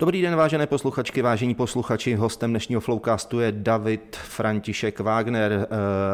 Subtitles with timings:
[0.00, 2.14] Dobrý den, vážené posluchačky, vážení posluchači.
[2.14, 5.52] Hostem dnešního Flowcastu je David František Wagner.
[5.52, 5.66] Eh,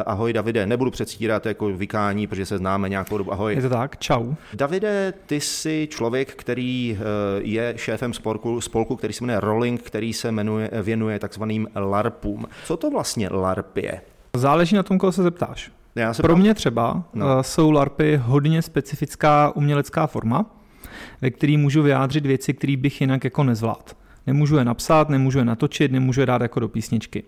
[0.06, 3.32] ahoj Davide, nebudu předstírat jako vykání, protože se známe nějakou dobu.
[3.32, 3.54] Ahoj.
[3.54, 3.98] Je to tak?
[3.98, 4.34] Čau.
[4.54, 7.04] Davide, ty jsi člověk, který eh,
[7.42, 12.46] je šéfem spolku, spolku který se jmenuje Rolling, který se jmenuje, věnuje takzvaným LARPům.
[12.64, 14.00] Co to vlastně LARP je?
[14.36, 15.70] Záleží na tom, koho se zeptáš.
[15.96, 17.26] Já se Pro mě třeba No.
[17.28, 17.42] no.
[17.42, 20.46] jsou LARPy hodně specifická umělecká forma,
[21.20, 23.92] ve který můžu vyjádřit věci, které bych jinak jako nezvládl.
[24.26, 27.22] Nemůžu je napsat, nemůžu je natočit, nemůžu je dát jako do písničky.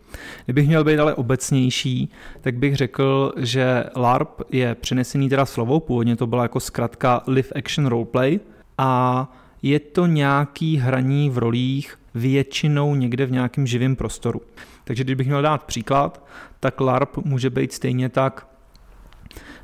[0.45, 6.17] Kdybych měl být ale obecnější, tak bych řekl, že LARP je přenesený teda slovo, původně
[6.17, 8.41] to byla jako zkratka Live Action Roleplay
[8.79, 14.41] a je to nějaký hraní v rolích většinou někde v nějakém živém prostoru.
[14.85, 16.27] Takže kdybych měl dát příklad,
[16.61, 18.47] tak LARP může být stejně tak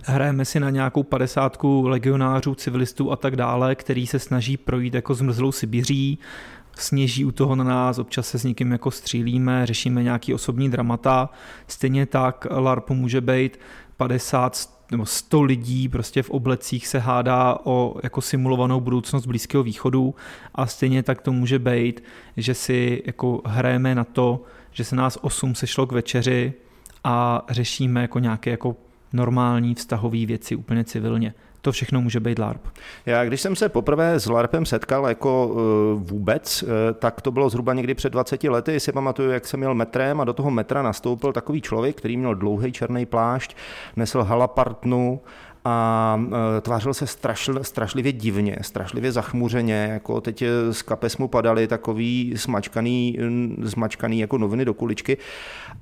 [0.04, 5.14] Hrajeme si na nějakou padesátku legionářů, civilistů a tak dále, který se snaží projít jako
[5.14, 6.18] zmrzlou Sibiří,
[6.76, 11.30] sněží u toho na nás, občas se s někým jako střílíme, řešíme nějaký osobní dramata.
[11.66, 13.60] Stejně tak LARP může být
[13.96, 20.14] 50 nebo 100 lidí prostě v oblecích se hádá o jako simulovanou budoucnost Blízkého východu
[20.54, 22.02] a stejně tak to může být,
[22.36, 24.42] že si jako hrajeme na to,
[24.72, 26.52] že se nás 8 sešlo k večeři
[27.04, 28.76] a řešíme jako nějaké jako
[29.12, 31.34] normální vztahové věci úplně civilně.
[31.60, 32.66] To všechno může být LARP.
[33.06, 36.68] Já když jsem se poprvé s LARPem setkal jako uh, vůbec, uh,
[36.98, 38.80] tak to bylo zhruba někdy před 20 lety.
[38.80, 42.34] Si pamatuju, jak jsem jel metrem a do toho metra nastoupil takový člověk, který měl
[42.34, 43.56] dlouhý černý plášť,
[43.96, 45.20] nesl halapartnu
[45.64, 46.20] a
[46.58, 51.66] e, tvářil se strašl, strašlivě divně, strašlivě zachmuřeně, jako teď e, z kapes mu padaly
[51.66, 53.18] takový smačkaný,
[53.62, 55.16] zmačkaný jako noviny do kuličky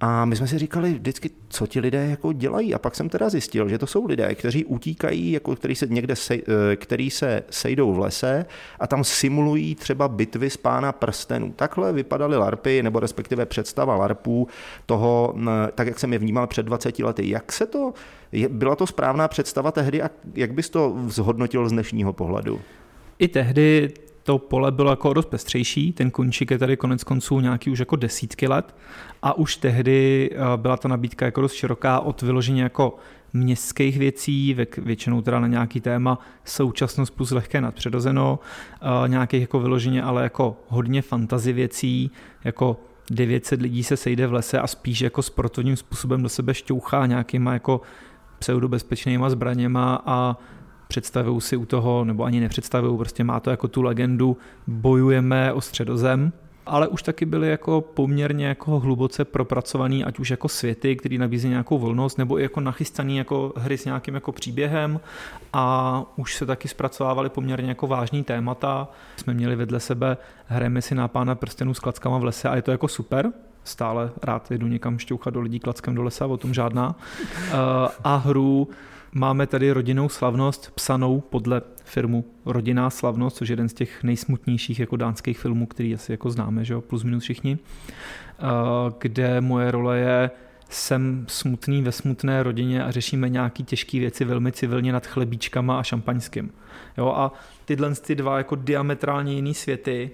[0.01, 3.29] a my jsme si říkali vždycky, co ti lidé jako dělají a pak jsem teda
[3.29, 6.43] zjistil, že to jsou lidé, kteří utíkají, jako který se někde sej,
[6.73, 8.47] e, který se sejdou v lese
[8.81, 11.53] a tam simulují třeba bitvy z pána prstenů.
[11.57, 14.49] Takhle vypadaly larpy, nebo respektive představa larpů
[14.87, 15.35] toho,
[15.75, 17.31] tak jak jsem je vnímal před 20 lety.
[17.31, 17.93] Jak se to,
[18.49, 22.61] byla to správná představa tehdy a jak bys to zhodnotil z dnešního pohledu?
[23.19, 23.93] I tehdy
[24.23, 27.97] to pole bylo jako dost pestřejší, ten končík je tady konec konců nějaký už jako
[27.97, 28.75] desítky let
[29.23, 32.97] a už tehdy eh, byla ta nabídka jako dost široká od vyloženě jako
[33.33, 38.39] městských věcí, vě- většinou teda na nějaký téma současnost plus lehké nadpřirozeno,
[38.83, 42.11] eh, nějakých jako vyloženě ale jako hodně fantazy věcí,
[42.45, 42.77] jako
[43.11, 47.53] 900 lidí se sejde v lese a spíš jako sportovním způsobem do sebe šťouchá nějakýma
[47.53, 47.81] jako
[48.41, 50.37] pseudobezpečnýma zbraněma a
[50.89, 54.37] představují si u toho, nebo ani nepředstavují, prostě má to jako tu legendu,
[54.67, 56.33] bojujeme o středozem,
[56.67, 61.49] ale už taky byly jako poměrně jako hluboce propracovaný, ať už jako světy, který nabízí
[61.49, 65.01] nějakou volnost, nebo i jako nachystaný jako hry s nějakým jako příběhem.
[65.53, 68.89] A už se taky zpracovávaly poměrně jako vážný témata.
[69.17, 72.63] Jsme měli vedle sebe, hrajeme si na pána prstenů s klackama v lese a je
[72.63, 73.33] to jako super,
[73.65, 76.97] stále rád jedu někam šťouchat do lidí klackem do lesa, o tom žádná.
[77.49, 77.53] Eh,
[78.05, 78.69] A hru
[79.13, 84.81] Máme tady rodinnou slavnost psanou podle firmu Rodinná slavnost, což je jeden z těch nejsmutnějších
[84.81, 87.59] jako dánských filmů, který asi jako známe, že jo, plus minus všichni,
[88.41, 90.31] Eh, kde moje role je
[90.69, 95.83] jsem smutný ve smutné rodině a řešíme nějaký těžké věci velmi civilně nad chlebíčkama a
[95.83, 96.53] šampaňským.
[96.99, 97.33] Jo, a
[97.65, 100.11] tyhle ty dva jako diametrálně jiný světy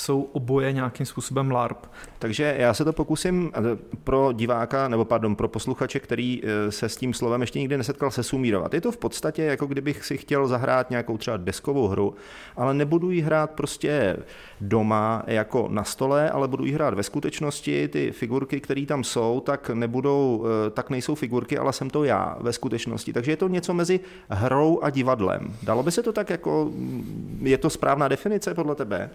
[0.00, 1.86] jsou oboje nějakým způsobem LARP.
[2.18, 3.60] Takže já se to pokusím eh,
[4.04, 8.10] pro diváka, nebo pardon, pro posluchače, který eh, se s tím slovem ještě nikdy nesetkal,
[8.10, 8.74] se sumírovat.
[8.74, 12.14] Je to v podstatě jako kdybych si chtěl zahrát nějakou třeba deskovou hru,
[12.56, 14.16] ale nebudu ji hrát prostě
[14.60, 17.88] doma jako na stole, ale budu ji hrát ve skutečnosti.
[17.88, 22.36] Ty figurky, které tam jsou, tak nebudou, eh, tak nejsou figurky, ale jsem to já
[22.40, 23.12] ve skutečnosti.
[23.12, 25.54] Takže je to něco mezi hrou a divadlem.
[25.62, 29.10] Dalo by se to tak jako, mm, je to správná definice podle tebe?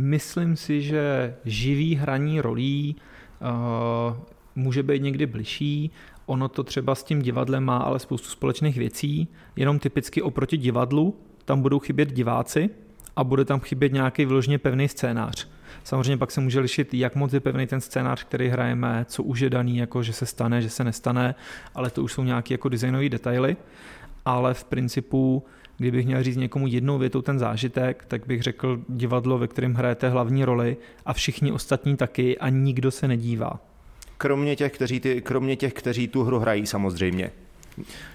[0.00, 4.16] Myslím si, že živý hraní rolí uh,
[4.54, 5.90] může být někdy bližší.
[6.26, 11.16] Ono to třeba s tím divadlem má ale spoustu společných věcí, jenom typicky oproti divadlu
[11.44, 12.70] tam budou chybět diváci
[13.16, 15.48] a bude tam chybět nějaký vyloženě pevný scénář.
[15.84, 19.40] Samozřejmě pak se může lišit, jak moc je pevný ten scénář, který hrajeme, co už
[19.40, 21.34] je daný, jako že se stane, že se nestane,
[21.74, 23.56] ale to už jsou nějaké jako designové detaily.
[24.24, 25.44] Ale v principu
[25.78, 30.08] Kdybych měl říct někomu jednou větou ten zážitek, tak bych řekl divadlo, ve kterém hrajete
[30.08, 30.76] hlavní roli
[31.06, 33.60] a všichni ostatní taky a nikdo se nedívá.
[34.18, 37.30] Kromě těch, kteří, ty, kromě těch, kteří tu hru hrají samozřejmě.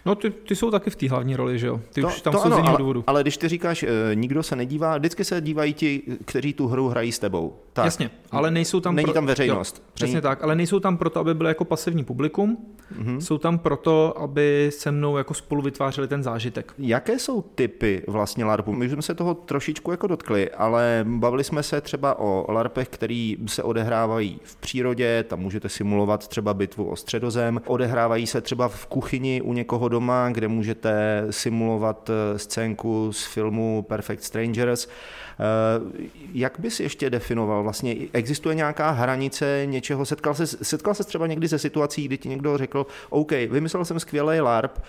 [0.06, 1.82] No ty, ty jsou taky v té hlavní roli, že jo?
[1.94, 3.04] Ty to, už tam to jsou ano, z jiného ale, důvodu.
[3.08, 6.88] ale když ty říkáš, eh, nikdo se nedívá, vždycky se dívají ti, kteří tu hru
[6.90, 7.54] hrají s tebou.
[7.74, 7.86] Tak.
[7.86, 8.96] Jasně, ale nejsou tam...
[8.96, 9.76] Není tam veřejnost.
[9.80, 12.58] Jo, přesně Není- tak, ale nejsou tam proto, aby byly jako pasivní publikum,
[12.98, 13.22] Mhm.
[13.22, 16.74] jsou tam proto, aby se mnou jako spolu vytvářeli ten zážitek.
[16.78, 18.72] Jaké jsou typy vlastně LARPu?
[18.74, 22.90] My už jsme se toho trošičku jako dotkli, ale bavili jsme se třeba o LARPech,
[22.90, 28.68] který se odehrávají v přírodě, tam můžete simulovat třeba bitvu o středozem, odehrávají se třeba
[28.68, 34.88] v kuchyni u někoho doma, kde můžete simulovat eh, scénku z filmu Perfect Strangers.
[34.88, 35.92] Eh,
[36.34, 37.64] Jak bys ještě definoval?
[37.64, 40.06] Vlastně existuje nějaká hranice něčeho?
[40.06, 44.00] Setkal se, setkal se třeba někdy se situací, kdy ti někdo řekl, OK, vymyslel jsem
[44.00, 44.80] skvělý LARP,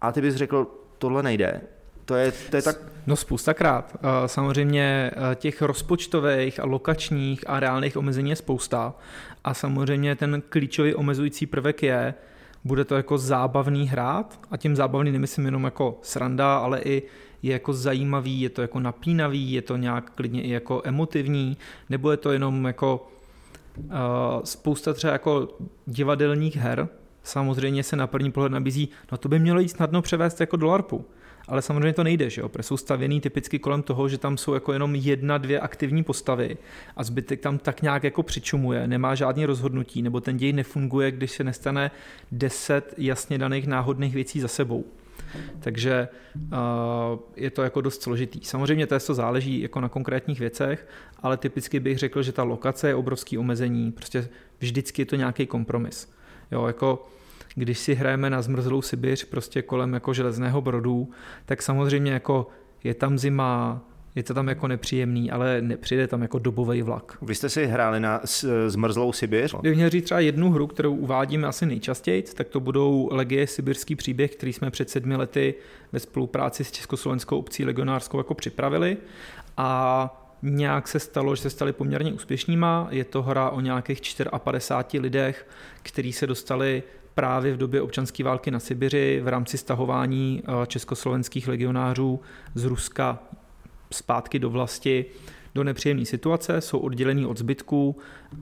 [0.00, 0.66] a ty bys řekl,
[0.98, 1.60] tohle nejde.
[2.04, 2.76] To je, to je tak...
[3.06, 3.96] No spoustakrát.
[3.96, 8.94] Eh, Samozřejmě těch rozpočtových a lokačních a reálných omezení je spousta
[9.44, 12.14] a samozřejmě ten klíčový omezující prvek je,
[12.64, 14.40] bude to jako zábavný hrát?
[14.50, 17.02] A tím zábavný nemyslím jenom jako sranda, ale i
[17.42, 21.56] je jako zajímavý, je to jako napínavý, je to nějak klidně i jako emotivní,
[21.88, 23.08] nebo je to jenom jako
[23.76, 23.90] uh,
[24.44, 25.48] spousta třeba jako
[25.86, 26.88] divadelních her,
[27.22, 30.66] samozřejmě se na první pohled nabízí, no to by mělo jít snadno převést jako do
[30.66, 31.04] LARPu.
[31.48, 32.48] Ale samozřejmě to nejde, že jo?
[32.48, 36.56] Protože jsou stavěný typicky kolem toho, že tam jsou jako jenom jedna, dvě aktivní postavy
[36.96, 41.30] a zbytek tam tak nějak jako přičumuje, nemá žádný rozhodnutí, nebo ten děj nefunguje, když
[41.30, 41.90] se nestane
[42.32, 44.84] deset jasně daných náhodných věcí za sebou.
[45.60, 46.48] Takže uh,
[47.36, 48.40] je to jako dost složitý.
[48.42, 50.88] Samozřejmě to, záleží jako na konkrétních věcech,
[51.22, 54.28] ale typicky bych řekl, že ta lokace je obrovský omezení, prostě
[54.58, 56.12] vždycky je to nějaký kompromis.
[56.50, 57.08] Jo, jako
[57.58, 61.10] když si hrajeme na zmrzlou Sibiř prostě kolem jako železného brodu,
[61.46, 62.46] tak samozřejmě jako
[62.84, 63.80] je tam zima,
[64.14, 67.18] je to tam jako nepříjemný, ale nepřijde tam jako dobový vlak.
[67.22, 68.20] Vy jste si hráli na
[68.66, 69.54] zmrzlou Sibiř?
[69.60, 73.96] Kdybych měl říct třeba jednu hru, kterou uvádíme asi nejčastěji, tak to budou Legie Sibirský
[73.96, 75.54] příběh, který jsme před sedmi lety
[75.92, 78.96] ve spolupráci s Československou obcí legionářskou jako připravili
[79.56, 82.88] a nějak se stalo, že se stali poměrně úspěšnýma.
[82.90, 84.02] Je to hra o nějakých
[84.38, 85.46] 54 lidech,
[85.82, 86.82] kteří se dostali
[87.18, 92.20] právě v době občanské války na Sibiři v rámci stahování eh, československých legionářů
[92.54, 93.18] z Ruska
[93.92, 95.04] zpátky do vlasti
[95.54, 97.96] do nepříjemné situace, jsou oddělený od zbytků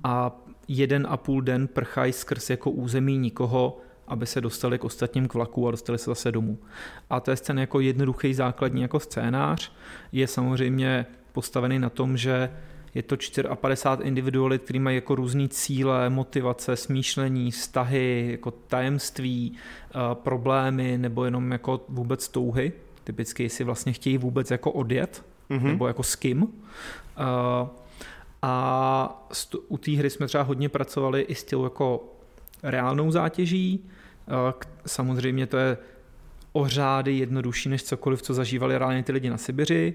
[0.04, 5.28] a jeden a půl den prchají skrz jako území nikoho, aby se dostali k ostatním
[5.28, 6.58] k vlaku a dostali se zase domů.
[7.10, 9.72] A to je scén jako jednoduchý základní jako scénář.
[10.12, 12.50] Je samozřejmě postavený na tom, že
[12.96, 13.16] je to
[13.54, 19.52] 54 individualit, který mají jako různé cíle, motivace, smýšlení, vztahy, jako tajemství,
[19.90, 22.72] eh, problémy nebo jenom jako vůbec touhy.
[23.04, 25.66] Typicky si vlastně chtějí vůbec jako odjet, Mhm.
[25.68, 26.42] nebo jako s kým.
[26.42, 26.48] Uh,
[28.42, 29.28] a
[29.68, 32.04] u té hry jsme třeba hodně pracovali i s tou jako
[32.62, 33.84] reálnou zátěží.
[34.58, 35.78] K- samozřejmě to je
[36.52, 39.94] o řády jednodušší než cokoliv, co zažívali reálně ty lidi na Sibiři,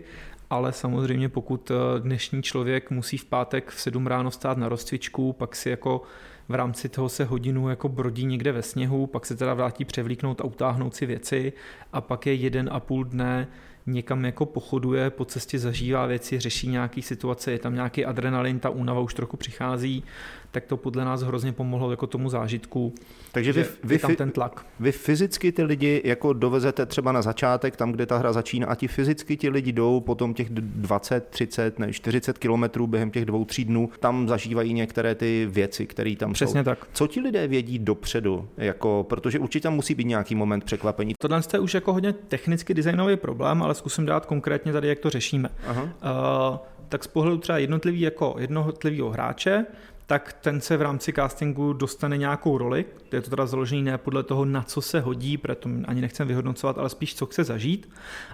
[0.52, 5.34] ale samozřejmě pokud eh, dnešní člověk musí v pátek v 7 ráno stát na rozcvičku,
[5.34, 6.02] pak si jako
[6.50, 10.42] v rámci toho se hodinu jako brodí někde ve sněhu, pak se teda vrátí převlíknout
[10.42, 11.54] a utáhnout si věci
[11.94, 13.48] a pak je jeden a půl dne
[13.86, 18.70] někam jako pochoduje, po cestě zažívá věci, řeší nějaký situace, je tam nějaký adrenalin, ta
[18.70, 20.04] únava už trochu přichází,
[20.52, 22.94] tak to podle nás hrozně pomohlo jako tomu zážitku,
[23.32, 24.66] Takže vy, vy, tam ten tlak.
[24.80, 28.76] vy fyzicky ty lidi jako dovezete třeba na začátek, tam, kde ta hra začíná, a
[28.76, 33.46] ti fyzicky ti lidi jdou potom těch 20, 30, ne 40 kilometrů během těch dvou,
[33.46, 36.66] tří dnů, tam zažívají některé ty věci, které tam Přesně jsou.
[36.66, 36.88] tak.
[36.94, 41.14] Co ti lidé vědí dopředu, jako, protože určitě tam musí být nějaký moment překvapení.
[41.20, 45.10] Tohle je už jako hodně technicky designový problém, ale zkusím dát konkrétně tady, jak to
[45.10, 45.50] řešíme.
[45.68, 45.84] Aha.
[45.84, 46.58] Uh,
[46.92, 49.66] tak z pohledu třeba jednotlivý jako jednotlivého hráče,
[50.06, 54.24] tak ten se v rámci castingu dostane nějakou roli, je to teda založený ne podle
[54.24, 57.90] toho, na co se hodí, proto ani nechcem vyhodnocovat, ale spíš co chce zažít.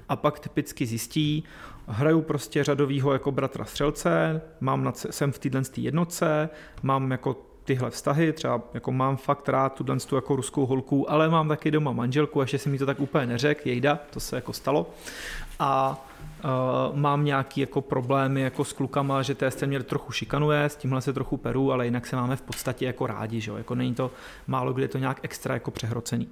[0.09, 1.43] A pak typicky zjistí,
[1.87, 6.49] hraju prostě řadovýho jako bratra střelce, mám na, jsem v téhle jednotce,
[6.83, 11.29] mám jako tyhle vztahy, třeba jako mám fakt rád tu tu jako ruskou holku, ale
[11.29, 14.53] mám taky doma manželku, ještě si mi to tak úplně neřek, jejda, to se jako
[14.53, 14.89] stalo.
[15.59, 16.05] A
[16.47, 21.01] uh, mám nějaký jako problémy jako s klukama, že TST mě trochu šikanuje, s tímhle
[21.01, 23.57] se trochu peru, ale jinak se máme v podstatě jako rádi, že jo?
[23.57, 24.11] jako není to
[24.47, 26.29] málo kdy je to nějak extra jako přehrocený.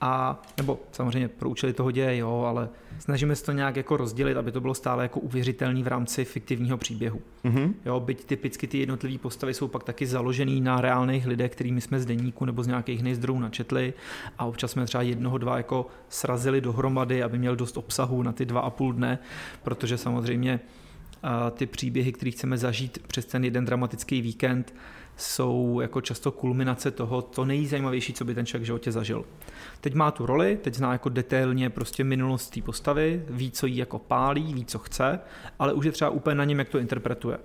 [0.00, 4.36] A, nebo samozřejmě pro účely toho děje, jo, ale snažíme se to nějak jako rozdělit,
[4.36, 7.20] aby to bylo stále jako uvěřitelný v rámci fiktivního příběhu.
[7.44, 7.74] Mhm.
[7.84, 12.00] Jo, byť typicky ty jednotlivé postavy jsou pak taky založený na reálných lidech, kterými jsme
[12.00, 13.94] z deníku nebo z nějakých jiných zdrojů načetli
[14.38, 18.46] a občas jsme třeba jednoho, dva jako srazili dohromady, aby měl dost obsahu na ty
[18.46, 19.18] dva a půl dne,
[19.62, 20.60] protože samozřejmě
[21.22, 24.74] a ty příběhy, které chceme zažít přes ten jeden dramatický víkend,
[25.16, 29.24] jsou jako často kulminace toho, to nejzajímavější, co by ten člověk v životě zažil.
[29.80, 33.76] Teď má tu roli, teď zná jako detailně prostě minulost té postavy, ví, co jí
[33.76, 35.20] jako pálí, ví, co chce,
[35.58, 37.38] ale už je třeba úplně na něm, jak to interpretuje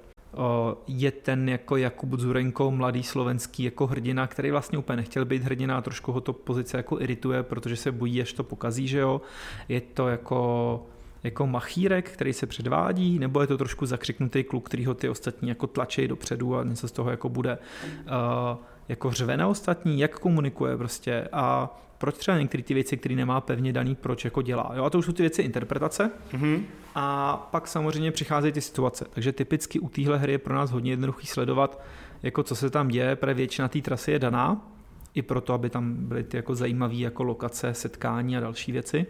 [0.88, 5.78] je ten jako Jakub Zurenko, mladý slovenský jako hrdina, který vlastně úplně nechtěl být hrdina
[5.78, 9.22] a trošku ho to pozice jako irituje, protože se bojí, až to pokazí, že jo.
[9.70, 10.86] Je to jako
[11.24, 15.50] jako machírek, který se předvádí, nebo je to trošku zakřiknutý kluk, který ho ty ostatní
[15.50, 20.20] jako tlačí dopředu a něco z toho jako bude uh, jako řve na ostatní, jak
[20.20, 24.72] komunikuje prostě a proč třeba některé ty věci, které nemá pevně daný, proč jako dělá.
[24.76, 24.84] Jo?
[24.84, 26.12] A to už jsou ty věci interpretace.
[26.32, 26.64] Mm-hmm.
[26.96, 29.06] A pak samozřejmě přicházejí ty situace.
[29.10, 31.82] Takže typicky u téhle hry je pro nás hodně jednoduchý sledovat,
[32.24, 34.74] jako co se tam děje, protože většina té trasy je daná,
[35.16, 39.06] i proto, aby tam byly ty jako zajímavé jako lokace, setkání a další věci.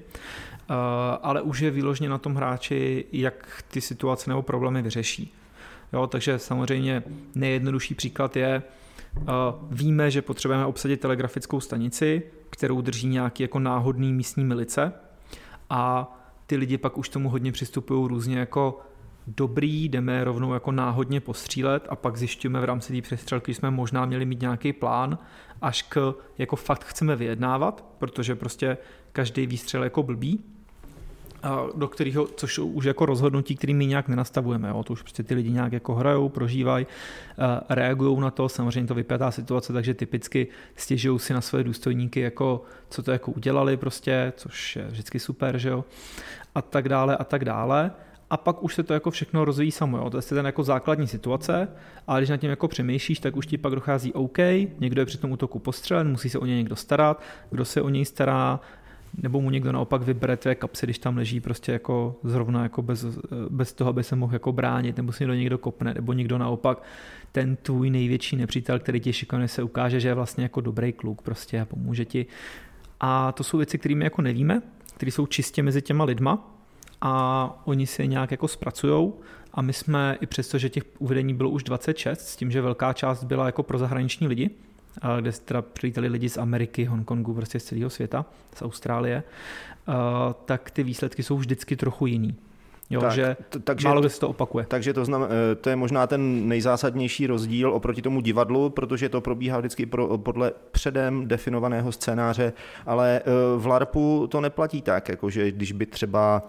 [0.69, 0.75] Uh,
[1.21, 5.33] ale už je výložně na tom hráči, jak ty situace nebo problémy vyřeší.
[5.93, 7.03] Jo, takže samozřejmě
[7.35, 8.63] nejjednodušší příklad je,
[9.17, 9.25] uh,
[9.71, 14.93] víme, že potřebujeme obsadit telegrafickou stanici, kterou drží nějaký jako náhodný místní milice
[15.69, 16.13] a
[16.47, 18.81] ty lidi pak už tomu hodně přistupují různě jako
[19.27, 23.71] dobrý, jdeme rovnou jako náhodně postřílet a pak zjišťujeme v rámci té přestřelky, že jsme
[23.71, 25.17] možná měli mít nějaký plán,
[25.61, 28.77] až k jako fakt chceme vyjednávat, protože prostě
[29.11, 30.43] každý výstřel jako blbý
[31.75, 34.69] do kterého, což už jako rozhodnutí, který my nějak nenastavujeme.
[34.69, 34.83] Jo.
[34.83, 36.87] To už prostě ty lidi nějak jako hrajou, prožívají,
[37.69, 42.63] reagují na to, samozřejmě to vypjatá situace, takže typicky stěžují si na své důstojníky, jako
[42.89, 45.85] co to jako udělali prostě, což je vždycky super, že jo,
[46.55, 47.91] a tak dále a tak dále
[48.29, 49.97] a pak už se to jako všechno rozvíjí samo.
[49.97, 50.09] Jo.
[50.09, 51.67] To je ten jako základní situace,
[52.07, 54.37] ale když nad tím jako přemýšlíš, tak už ti pak dochází OK,
[54.79, 57.21] někdo je při tom útoku postřelen, musí se o něj někdo starat,
[57.51, 58.59] kdo se o něj stará,
[59.17, 63.05] nebo mu někdo naopak vybere tvé kapsy, když tam leží prostě jako zrovna jako bez,
[63.49, 66.83] bez toho, aby se mohl jako bránit, nebo si do někdo kopne, nebo někdo naopak
[67.31, 71.21] ten tvůj největší nepřítel, který tě šikanuje, se ukáže, že je vlastně jako dobrý kluk
[71.21, 72.25] prostě a pomůže ti.
[72.99, 74.61] A to jsou věci, kterými jako nevíme,
[74.95, 76.57] které jsou čistě mezi těma lidma
[77.01, 79.19] a oni si je nějak jako zpracujou
[79.53, 82.93] a my jsme i přesto, že těch uvedení bylo už 26, s tím, že velká
[82.93, 84.49] část byla jako pro zahraniční lidi,
[85.19, 89.23] kde teda přilítali lidi z Ameriky, Hongkongu, prostě z celého světa, z Austrálie,
[90.45, 92.35] tak ty výsledky jsou vždycky trochu jiný.
[92.89, 94.65] Jo, tak, že t- takže, málo se to opakuje.
[94.67, 99.21] Takže to, znam, eh, to je možná ten nejzásadnější rozdíl oproti tomu divadlu, protože to
[99.21, 102.53] probíhá vždycky pro, podle předem definovaného scénáře,
[102.85, 106.41] ale eh, v LARPu to neplatí tak, jakože když by třeba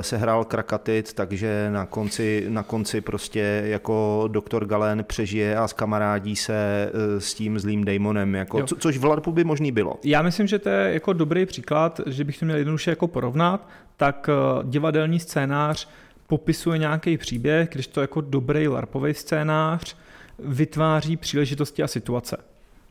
[0.00, 6.54] sehrál Krakatic, takže na konci, na konci prostě jako doktor Galen přežije a skamarádí se
[6.54, 9.94] eh, s tím zlým Damonem, jako, co, což v LARPu by možný bylo.
[10.04, 13.68] Já myslím, že to je jako dobrý příklad, že bych to měl jednoduše jako porovnat,
[13.96, 15.88] tak eh, divadelní scénář
[16.26, 19.96] popisuje nějaký příběh, když to jako dobrý larpový scénář
[20.38, 22.36] vytváří příležitosti a situace.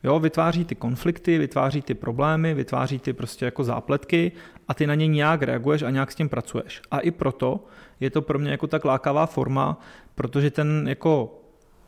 [0.04, 4.32] Jo, vytváří ty konflikty, vytváří ty problémy, vytváří ty prostě jako zápletky
[4.68, 6.82] a ty na ně nějak reaguješ a nějak s tím pracuješ.
[6.92, 7.66] A i proto
[8.00, 9.80] je to pro mě jako tak lákavá forma,
[10.16, 11.42] protože ten jako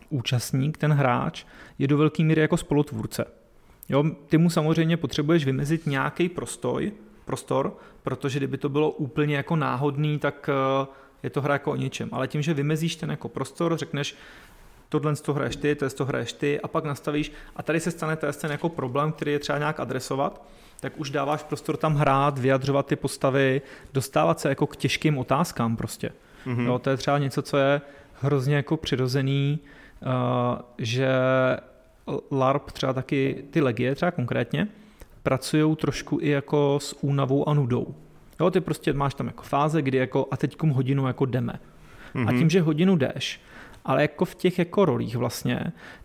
[0.09, 1.45] účastník, ten hráč
[1.79, 3.25] je do velké míry jako spolutvůrce.
[3.89, 6.91] Jo, ty mu samozřejmě potřebuješ vymezit nějaký prostoj,
[7.25, 10.87] prostor, protože kdyby to bylo úplně jako náhodný, tak eh,
[11.23, 12.09] je to hra jako o ničem.
[12.11, 14.15] Ale tím, že vymezíš ten jako prostor, řekneš,
[14.89, 17.79] tohle z toho hraješ ty, to z toho hraješ ty a pak nastavíš a tady
[17.79, 20.45] se stane ten jako problém, který je třeba nějak adresovat,
[20.79, 23.61] tak už dáváš prostor tam hrát, vyjadřovat ty postavy,
[23.93, 26.09] dostávat se jako k těžkým otázkám prostě.
[26.45, 26.65] Mm-hmm.
[26.65, 27.81] Jo, to je třeba něco, co je
[28.21, 29.59] hrozně jako přirozený,
[30.01, 30.09] uh,
[30.77, 31.09] že
[32.31, 34.67] LARP třeba taky, ty legie třeba konkrétně,
[35.23, 37.95] pracují trošku i jako s únavou a nudou.
[38.39, 41.53] Jo, ty prostě máš tam jako fáze, kdy jako a teďkom hodinu jako jdeme.
[41.53, 42.27] Mm-hmm.
[42.27, 42.39] A mhm.
[42.39, 43.41] tím, že hodinu jdeš,
[43.85, 45.59] ale jako v těch jako rolích vlastně,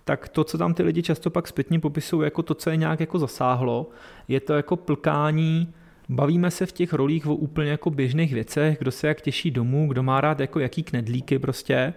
[0.04, 3.00] tak to, co tam ty lidi často pak zpětně popisují jako to, co je nějak
[3.00, 3.90] jako zasáhlo,
[4.28, 5.75] je to jako plkání
[6.10, 9.88] Bavíme se v těch rolích o úplně jako běžných věcech, kdo se jak těší domů,
[9.88, 11.94] kdo má rád jako jaký knedlíky prostě,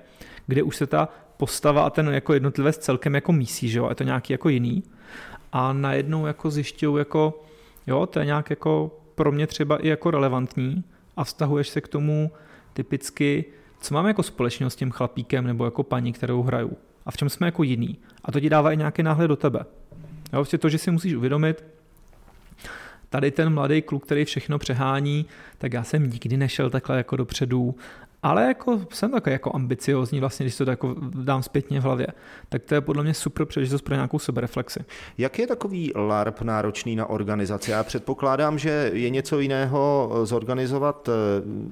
[0.48, 3.96] kde už se ta postava a ten jako jednotlivec celkem jako mísí, že jo, je
[3.96, 4.84] to nějaký jako jiný.
[5.52, 7.44] A najednou jako zjišťují jako,
[7.88, 10.84] jo, to je nějak jako pro mě třeba i jako relevantní
[11.18, 12.32] a vztahuješ se k tomu
[12.74, 13.46] typicky
[13.84, 17.30] co máme jako společného s tím chlapíkem nebo jako paní, kterou hraju a v čem
[17.30, 17.98] jsme jako jiný.
[18.26, 19.60] A to ti dává i nějaký náhled do tebe.
[19.62, 21.64] Jo, vlastně to, že si musíš uvědomit,
[23.10, 25.26] tady ten mladý kluk, který všechno přehání,
[25.58, 27.76] tak já jsem nikdy nešel takhle jako dopředu
[28.24, 32.08] ale jako jsem takový jako ambiciozní vlastně, když to jako dám zpětně v hlavě,
[32.50, 34.80] tak to je podle mě super příležitost pro nějakou sebereflexi.
[35.18, 37.72] Jak je takový LARP náročný na organizaci?
[37.72, 41.12] Já předpokládám, že je něco jiného zorganizovat eh,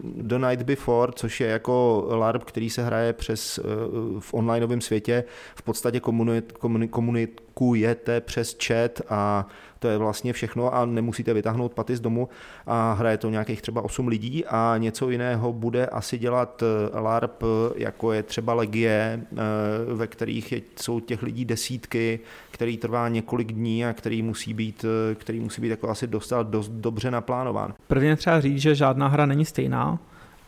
[0.04, 3.64] The Night Before, což je jako LARP, který se hraje přes eh,
[4.20, 5.24] v onlineovém světě,
[5.56, 6.02] v podstatě
[6.90, 9.48] komunikujete přes chat a
[9.82, 12.30] to je vlastně všechno a nemusíte vytáhnout paty z domu
[12.66, 17.44] a hraje to nějakých třeba 8 lidí a něco jiného bude asi dělat eh, LARP,
[17.76, 19.38] jako je třeba Legie, eh,
[19.94, 22.20] ve kterých jsou těch lidí desítky,
[22.52, 26.48] který trvá několik dní a který musí být, eh, který musí být jako asi dostat
[26.48, 27.74] dost dobře naplánován.
[27.88, 30.00] Prvně třeba říct, že žádná hra není stejná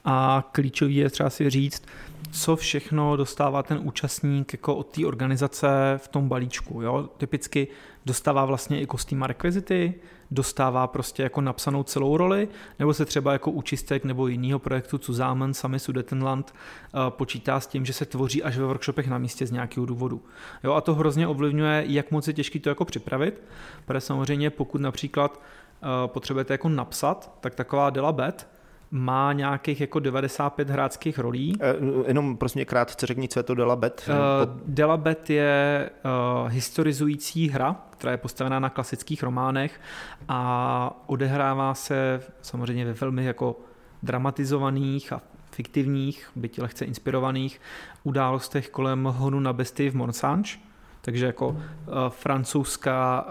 [0.06, 1.84] a klíčový je třeba si říct,
[2.32, 5.68] co všechno dostává ten účastník jako od té organizace
[5.98, 6.82] v tom balíčku.
[6.82, 7.10] Jo?
[7.18, 7.68] Typicky
[8.06, 9.94] dostává vlastně i kostým a rekvizity,
[10.32, 12.48] dostává prostě jako napsanou celou roli,
[12.80, 17.86] nebo se třeba jako účistek nebo jiného projektu Zusammen, sami Sudetenland eh, počítá s tím,
[17.86, 20.22] že se tvoří až ve workshopech na místě z nějakého důvodu.
[20.64, 23.44] Jo, a to hrozně ovlivňuje, jak moc je těžký to jako připravit,
[23.86, 28.53] protože samozřejmě pokud například eh, potřebujete jako napsat, tak taková Delabet
[28.96, 31.56] má nějakých jako 95 hráčských rolí.
[31.58, 34.10] Uh, jenom prosím krátce řekni, co je to Delabet.
[34.10, 34.16] Uh,
[34.66, 35.90] Delabet je
[36.44, 39.82] uh, historizující hra, která je postavená na klasických románech
[40.28, 43.60] a odehrává se samozřejmě ve velmi jako
[44.04, 45.22] dramatizovaných a
[45.52, 47.62] fiktivních, byť lehce inspirovaných
[48.04, 50.52] událostech kolem honu na besty v Monsange,
[51.02, 51.58] takže jako uh,
[52.10, 53.26] francouzská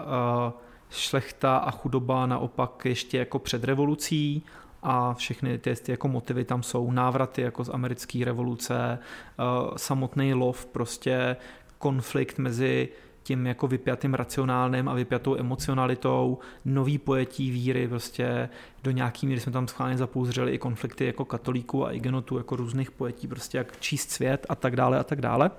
[0.45, 0.53] uh,
[0.89, 4.43] šlechta a chudoba naopak ještě jako před revolucí,
[4.83, 9.43] a všechny ty, ty jako motivy tam jsou, návraty jako z americké revoluce, eh,
[9.77, 11.35] samotný lov, prostě
[11.77, 12.89] konflikt mezi
[13.23, 18.49] tím jako vypjatým racionálním a vypjatou emocionalitou, nový pojetí víry, prostě
[18.83, 22.91] do nějaký míry jsme tam schválně zapouzřeli i konflikty jako katolíků a igenotů, jako různých
[22.91, 25.51] pojetí, prostě jak číst svět a tak dále a tak dále.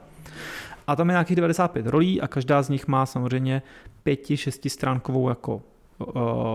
[0.86, 3.62] A tam je nějakých 95 rolí a každá z nich má samozřejmě
[4.02, 5.62] pěti, šestistránkovou jako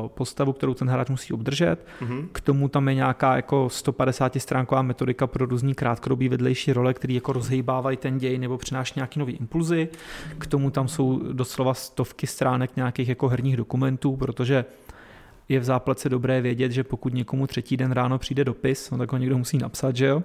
[0.07, 1.85] postavu, kterou ten hráč musí obdržet.
[2.01, 2.27] Mm-hmm.
[2.31, 7.15] K tomu tam je nějaká jako 150 stránková metodika pro různý krátkodobý vedlejší role, který
[7.15, 9.89] jako rozhýbávají ten děj nebo přináší nějaký nový impulzy.
[10.37, 14.65] K tomu tam jsou doslova stovky stránek nějakých jako herních dokumentů, protože
[15.49, 19.11] je v zápletce dobré vědět, že pokud někomu třetí den ráno přijde dopis, no tak
[19.11, 20.23] ho někdo musí napsat, že jo?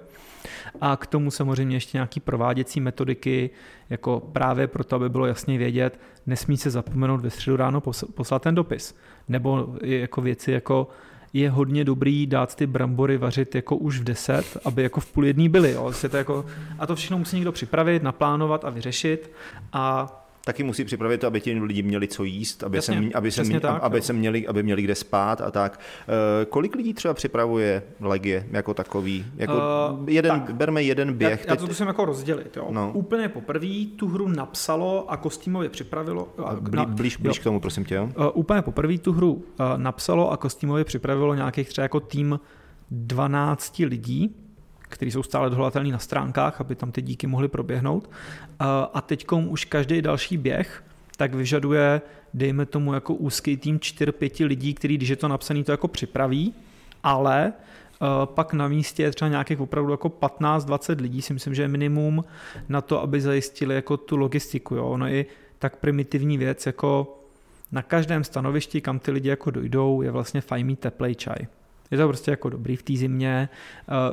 [0.81, 3.49] A k tomu samozřejmě ještě nějaký prováděcí metodiky,
[3.89, 7.81] jako právě proto, aby bylo jasně vědět, nesmí se zapomenout ve středu ráno
[8.15, 8.95] poslat ten dopis.
[9.27, 10.87] Nebo jako věci jako
[11.33, 15.25] je hodně dobrý dát ty brambory vařit jako už v 10, aby jako v půl
[15.25, 15.71] jedný byly.
[15.71, 15.91] Jo.
[16.11, 16.45] To jako,
[16.79, 19.31] a to všechno musí někdo připravit, naplánovat a vyřešit.
[19.73, 23.31] A taky musí připravit to, aby ti lidi měli co jíst, aby, Jasně, se, aby,
[23.31, 25.79] se, mě, tak, aby, se měli, aby měli kde spát a tak.
[26.07, 29.25] Uh, kolik lidí třeba připravuje legie jako takový?
[29.35, 30.55] Jako uh, jeden, tak.
[30.55, 31.45] berme jeden běh.
[31.45, 32.57] Já, já to musím jako rozdělit.
[32.57, 32.67] Jo.
[32.69, 32.91] No.
[32.93, 36.27] Úplně poprvé tu hru napsalo a kostýmově připravilo.
[36.59, 37.95] Blí, na, blíž, blíž k tomu, prosím tě.
[37.95, 38.03] Jo.
[38.03, 39.43] Uh, úplně poprvé tu hru uh,
[39.77, 42.39] napsalo a kostýmově připravilo nějakých třeba jako tým
[42.91, 44.35] 12 lidí,
[44.95, 48.09] které jsou stále dohledatelné na stránkách, aby tam ty díky mohly proběhnout.
[48.93, 50.83] A teď už každý další běh
[51.17, 52.01] tak vyžaduje,
[52.33, 56.53] dejme tomu, jako úzký tým 4-5 lidí, který, když je to napsaný, to jako připraví,
[57.03, 57.53] ale
[58.25, 62.23] pak na místě je třeba nějakých opravdu jako 15-20 lidí, si myslím, že je minimum
[62.69, 64.75] na to, aby zajistili jako tu logistiku.
[64.75, 64.85] Jo.
[64.85, 65.25] Ono i
[65.59, 67.19] tak primitivní věc, jako
[67.71, 71.35] na každém stanovišti, kam ty lidi jako dojdou, je vlastně fajn mít teplej čaj.
[71.91, 73.49] Je to prostě jako dobrý v té zimě.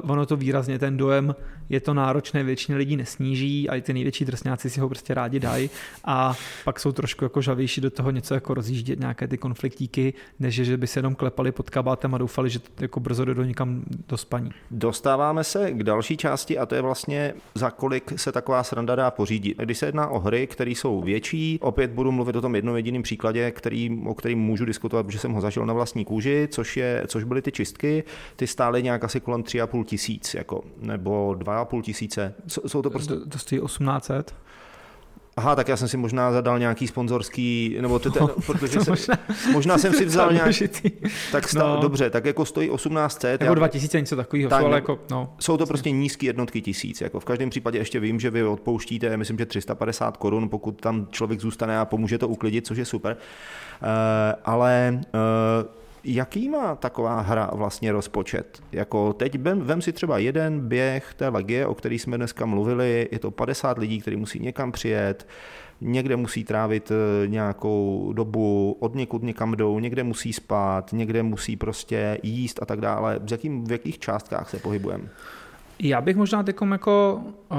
[0.05, 1.35] Uh, ono to výrazně ten dojem,
[1.69, 5.41] je to náročné, většině lidí nesníží a i ty největší drsňáci si ho prostě rádi
[5.41, 5.71] dají
[6.05, 10.55] a pak jsou trošku jako žavější do toho něco jako rozjíždět nějaké ty konfliktíky, než
[10.55, 13.83] že by se jenom klepali pod kabátem a doufali, že to jako brzo do někam
[14.09, 14.51] do spaní.
[14.71, 19.11] Dostáváme se k další části a to je vlastně za kolik se taková sranda dá
[19.11, 19.59] pořídit.
[19.59, 23.03] Když se jedná o hry, které jsou větší, opět budu mluvit o tom jednom jediném
[23.03, 27.05] příkladě, který, o kterým můžu diskutovat, protože jsem ho zažil na vlastní kůži, což, je,
[27.07, 28.05] což byly ty čistky,
[28.37, 32.35] ty stály nějak asi kolem 3,5 tisíc, jako, nebo 2,5 tisíce.
[32.46, 33.14] Jsou to prostě...
[33.14, 34.35] To, to stojí 1800.
[35.37, 39.14] Aha, tak já jsem si možná zadal nějaký sponzorský, nebo ty, no, protože jsem, možná,
[39.53, 40.68] možná jsem si vzal nějaký,
[41.33, 41.81] tak sta, no.
[41.81, 43.40] dobře, tak jako stojí 1800.
[43.40, 45.35] Nebo 2000 něco takového, tak, jsou, ale jako, no.
[45.38, 49.16] Jsou to prostě nízké jednotky tisíc, jako v každém případě ještě vím, že vy odpouštíte,
[49.16, 53.16] myslím, že 350 korun, pokud tam člověk zůstane a pomůže to uklidit, což je super.
[53.83, 53.88] Uh,
[54.44, 58.62] ale uh, Jaký má taková hra vlastně rozpočet?
[58.73, 63.09] Jako teď vem, vem si třeba jeden běh té legie, o který jsme dneska mluvili,
[63.12, 65.29] je to 50 lidí, kteří musí někam přijet,
[65.81, 71.57] někde musí trávit eh, nějakou dobu, od někud někam jdou, někde musí spát, někde musí
[71.57, 73.19] prostě jíst a tak dále.
[73.19, 75.09] V, jakým, v jakých částkách se pohybujeme?
[75.79, 77.59] Já bych možná teď jako uh,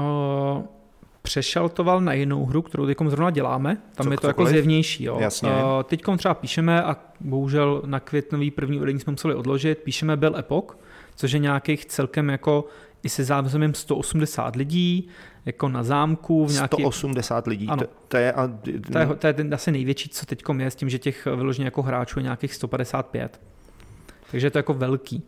[1.24, 3.76] přešaltoval na jinou hru, kterou teď zrovna děláme.
[3.94, 4.50] Tam Co- je to jako cokoliv?
[4.52, 5.04] zjevnější.
[5.04, 5.18] Jo.
[5.20, 5.50] Jasně.
[5.50, 9.78] Uh, teď třeba píšeme a bohužel na květnový první uvedení jsme museli odložit.
[9.78, 10.78] Píšeme Bell Epoch,
[11.16, 12.64] což je nějakých celkem jako
[13.02, 15.08] i se zázemím 180 lidí,
[15.46, 17.82] jako na zámku v nějaký, 180 lidí, Ano.
[17.82, 18.32] to, to je...
[18.32, 18.50] A,
[18.92, 21.64] to je, to je ten asi největší, co teď je, s tím, že těch vyloženě
[21.66, 23.40] jako hráčů je nějakých 155.
[24.30, 25.22] Takže je to jako velký.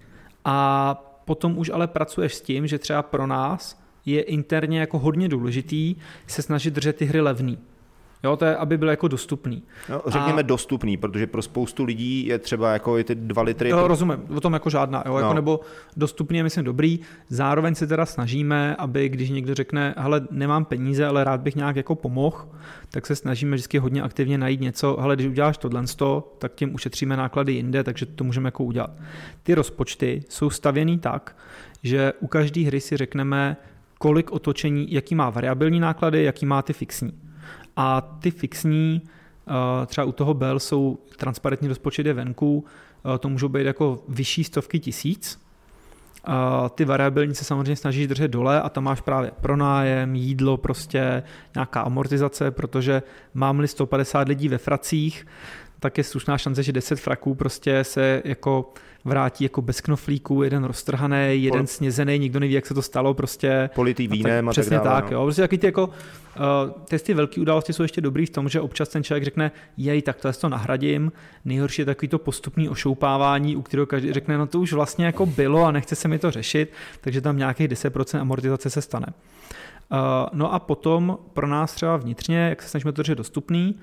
[0.44, 5.28] A potom už ale pracuješ s tím, že třeba pro nás je interně jako hodně
[5.28, 7.58] důležitý se snažit držet ty hry levný.
[8.24, 9.62] Jo, to je, aby byl jako dostupný.
[9.90, 13.68] no, řekněme a- dostupný, protože pro spoustu lidí je třeba jako i ty dva litry...
[13.70, 15.34] Jo, rozumím, o tom jako žádná, jo, jako No.
[15.34, 15.60] nebo
[15.96, 17.00] dostupný je myslím dobrý.
[17.28, 21.76] Zároveň se teda snažíme, aby když někdo řekne, hele, nemám peníze, ale rád bych nějak
[21.76, 22.48] jako pomohl,
[22.90, 25.84] tak se snažíme vždycky hodně aktivně najít něco, hele, když uděláš tohle,
[26.38, 28.90] tak tím ušetříme náklady jinde, takže to můžeme jako udělat.
[29.42, 31.36] Ty rozpočty jsou stavěný tak,
[31.82, 33.56] že u každé hry si řekneme,
[33.98, 37.12] kolik otočení, jaký má variabilní náklady, jaký má ty fixní.
[37.76, 42.64] A ty fixní, eh, třeba u toho Bell jsou transparentní rozpočet je venku,
[43.14, 45.46] eh, to můžou být jako vyšší stovky tisíc.
[46.24, 51.22] A ty variabilní se samozřejmě snažíš držet dole a tam máš právě pronájem, jídlo, prostě
[51.54, 53.02] nějaká amortizace, protože
[53.34, 55.26] mám-li 150 lidí ve fracích,
[55.80, 58.72] tak je slušná šance, že 10 fraků prostě se jako
[59.06, 63.14] vrátí jako bez knoflíků, jeden roztrhaný, jeden Pol- snězený, nikdo neví, jak se to stalo,
[63.14, 64.88] prostě Politý tak vínem a tak Přesně dále.
[64.88, 65.16] tak, no.
[65.16, 65.24] jo.
[65.24, 65.92] Prostě taky ty jako, uh,
[66.84, 70.02] ty, ty velké události jsou ještě dobrý v tom, že občas ten člověk řekne, jej,
[70.02, 71.12] tak to, to nahradím.
[71.44, 75.26] Nejhorší je takový to postupný ošoupávání, u kterého každý řekne, no to už vlastně jako
[75.26, 79.06] bylo a nechce se mi to řešit, takže tam nějakých 10% amortizace se stane.
[79.92, 79.98] Uh,
[80.32, 83.74] no a potom pro nás třeba vnitřně, jak se snažíme to držet dostupný,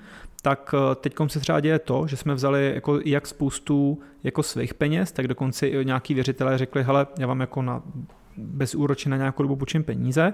[0.44, 5.12] tak teď se třeba děje to, že jsme vzali jako jak spoustu jako svých peněz,
[5.12, 7.82] tak dokonce i nějaký věřitelé řekli, hele, já vám jako na
[8.36, 8.76] bez
[9.06, 10.32] na nějakou dobu půjčím peníze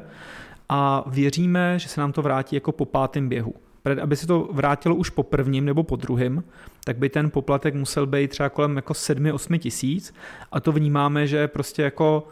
[0.68, 3.54] a věříme, že se nám to vrátí jako po pátém běhu.
[4.02, 6.44] Aby se to vrátilo už po prvním nebo po druhém,
[6.84, 10.14] tak by ten poplatek musel být třeba kolem jako 7-8 tisíc
[10.52, 12.28] a to vnímáme, že prostě jako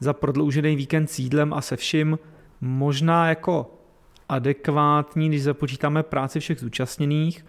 [0.00, 2.18] za prodloužený víkend s jídlem a se vším
[2.60, 3.77] možná jako
[4.28, 7.46] adekvátní, když započítáme práci všech zúčastněných,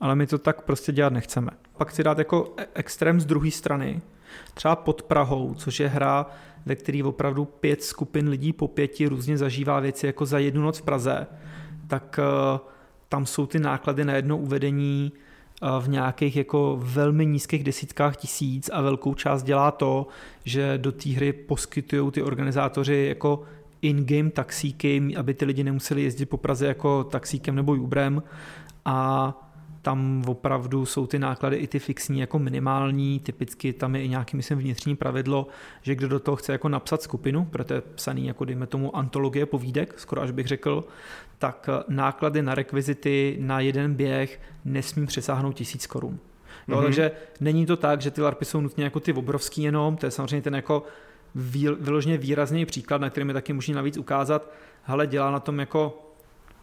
[0.00, 1.50] ale my to tak prostě dělat nechceme.
[1.76, 4.00] Pak chci dát jako e- extrém z druhé strany,
[4.54, 6.26] třeba pod Prahou, což je hra,
[6.66, 10.78] ve který opravdu pět skupin lidí po pěti různě zažívá věci jako za jednu noc
[10.78, 11.26] v Praze,
[11.86, 12.20] tak
[12.52, 12.58] uh,
[13.08, 15.12] tam jsou ty náklady na jedno uvedení
[15.62, 20.06] uh, v nějakých jako velmi nízkých desítkách tisíc a velkou část dělá to,
[20.44, 23.42] že do té hry poskytují ty organizátoři jako
[23.82, 28.22] in-game taxíky, aby ty lidi nemuseli jezdit po Praze jako taxíkem nebo Uberem
[28.84, 29.46] a
[29.82, 34.36] tam opravdu jsou ty náklady i ty fixní jako minimální, typicky tam je i nějaký,
[34.36, 35.46] myslím, vnitřní pravidlo,
[35.82, 39.46] že kdo do toho chce jako napsat skupinu, protože je psaný jako dejme tomu antologie
[39.46, 40.84] povídek, skoro až bych řekl,
[41.38, 46.18] tak náklady na rekvizity na jeden běh nesmí přesáhnout tisíc korun.
[46.68, 46.84] Jo, Mhm.
[46.84, 50.10] Takže není to tak, že ty larpy jsou nutně jako ty obrovský jenom, to je
[50.10, 50.82] samozřejmě ten jako
[51.34, 54.50] vyloženě výrazný příklad, na kterým je taky možný navíc ukázat,
[54.82, 56.06] hele, dělá na tom jako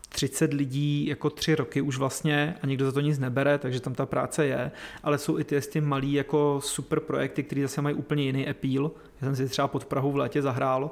[0.10, 3.93] 30 lidí jako tři roky už vlastně a nikdo za to nic nebere, takže tam
[3.93, 4.71] ta práce je,
[5.03, 8.91] ale jsou i ty, ty malý jako super projekty, které zase mají úplně jiný appeal.
[9.21, 10.91] Já jsem si třeba pod Prahu v létě zahrál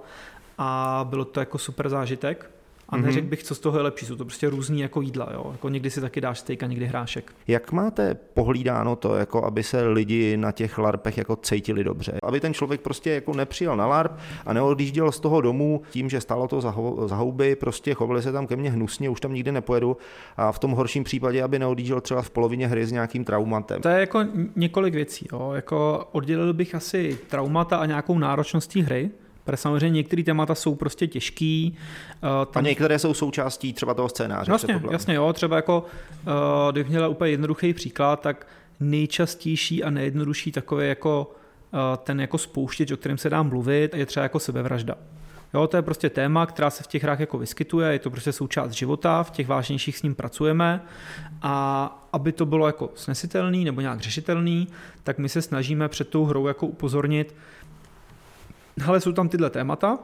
[0.57, 2.54] a bylo to jako super zážitek.
[2.89, 3.05] A Mhm.
[3.05, 5.49] neřekl bych, co z toho je lepší, jsou to prostě různý jako jídla, jo.
[5.51, 7.31] Jako někdy si taky dáš steak a někdy hrášek.
[7.47, 12.19] Jak máte pohlídáno to, jako aby se lidi na těch larpech jako cítili dobře?
[12.23, 14.11] Aby ten člověk prostě jako nepřijel na larp
[14.45, 18.21] a neodjížděl z toho domu tím, že stálo to za, ho, za houby, prostě chovali
[18.21, 19.97] se tam ke mně hnusně, už tam nikdy nepojedu
[20.37, 23.81] a v tom horším případě, aby neodjížděl třeba v polovině hry s nějakým traumatem.
[23.81, 24.23] To je jako
[24.55, 25.51] několik věcí, jo.
[25.55, 29.09] Jako oddělil bych asi traumata a nějakou náročností hry,
[29.45, 31.77] protože samozřejmě některé témata jsou prostě těžký.
[32.21, 34.51] A tam některé jsou součástí třeba toho scénáře.
[34.51, 35.85] Jasně, jasně, jo, třeba jako,
[36.27, 38.47] uh, kdybych měla úplně jednoduchý příklad, tak
[38.79, 41.31] nejčastější a nejjednodušší takové jako
[41.73, 44.95] uh, ten jako spouštěč, o kterém se dá mluvit, je třeba jako sebevražda.
[45.53, 48.31] Jo, to je prostě téma, která se v těch hrách jako vyskytuje, je to prostě
[48.31, 50.81] součást života, v těch vážnějších s ním pracujeme
[51.41, 54.67] a aby to bylo jako snesitelný nebo nějak řešitelný,
[55.03, 57.35] tak my se snažíme před tou hrou jako upozornit,
[58.81, 59.99] hele, jsou tam tyhle témata,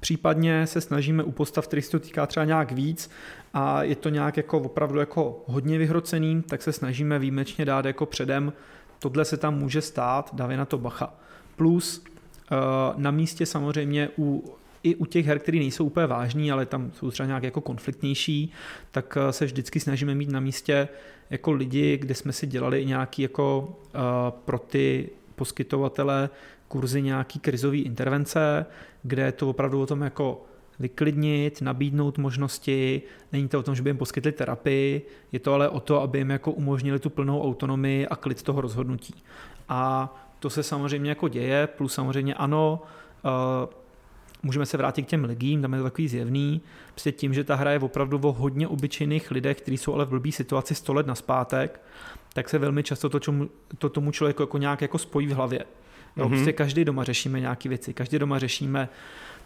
[0.00, 3.10] Případně se snažíme u postav, který se to týká třeba nějak víc
[3.54, 8.06] a je to nějak jako opravdu jako hodně vyhrocený, tak se snažíme výjimečně dát jako
[8.06, 8.52] předem,
[8.98, 11.14] tohle se tam může stát, dávej na to bacha.
[11.56, 12.56] Plus eh,
[12.96, 17.10] na místě samozřejmě u i u těch her, které nejsou úplně vážný, ale tam jsou
[17.10, 18.52] třeba nějak jako konfliktnější,
[18.90, 20.88] tak eh, se vždycky snažíme mít na místě
[21.30, 24.00] jako lidi, kde jsme si dělali nějaký jako uh,
[24.44, 26.30] pro ty poskytovatele
[26.70, 28.66] kurzy nějaký krizový intervence,
[29.02, 30.42] kde je to opravdu o tom jako
[30.78, 33.02] vyklidnit, nabídnout možnosti,
[33.32, 36.18] není to o tom, že by jim poskytli terapii, je to ale o to, aby
[36.18, 39.14] jim jako umožnili tu plnou autonomii a klid toho rozhodnutí.
[39.68, 42.82] A to se samozřejmě jako děje, plus samozřejmě ano,
[43.24, 43.30] uh,
[44.42, 47.54] můžeme se vrátit k těm legím, tam je to takový zjevný, prostě tím, že ta
[47.54, 51.06] hra je opravdu o hodně obyčejných lidech, kteří jsou ale v blbý situaci 100 let
[51.06, 51.80] naspátek,
[52.34, 55.64] tak se velmi často to, čemu, to tomu člověku jako nějak jako spojí v hlavě.
[56.16, 56.28] Jo, mm-hmm.
[56.28, 58.88] prostě každý doma řešíme nějaké věci, každý doma řešíme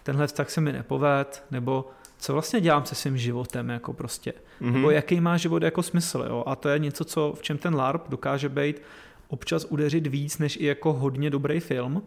[0.02, 4.72] tenhle vztah se mi nepoved, nebo co vlastně dělám se svým životem, jako prostě, mm-hmm.
[4.72, 6.44] nebo jaký má život jako smysl, jo?
[6.46, 8.82] a to je něco, co v čem ten LARP dokáže být
[9.28, 12.02] občas udeřit víc, než i jako hodně dobrý film,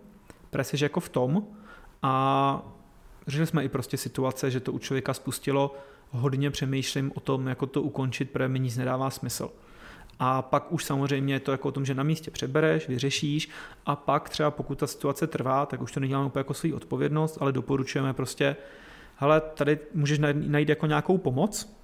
[0.49, 1.43] preseš jako v tom
[2.01, 2.61] a
[3.27, 5.75] řešili jsme i prostě situace, že to u člověka spustilo
[6.11, 9.49] hodně přemýšlím o tom, jako to ukončit, protože mi nic nedává smysl.
[10.19, 13.49] A pak už samozřejmě je to jako o tom, že na místě přebereš, vyřešíš
[13.85, 17.37] a pak třeba pokud ta situace trvá, tak už to neděláme úplně jako svou odpovědnost,
[17.41, 18.55] ale doporučujeme prostě,
[19.15, 21.77] hele, tady můžeš najít jako nějakou pomoc,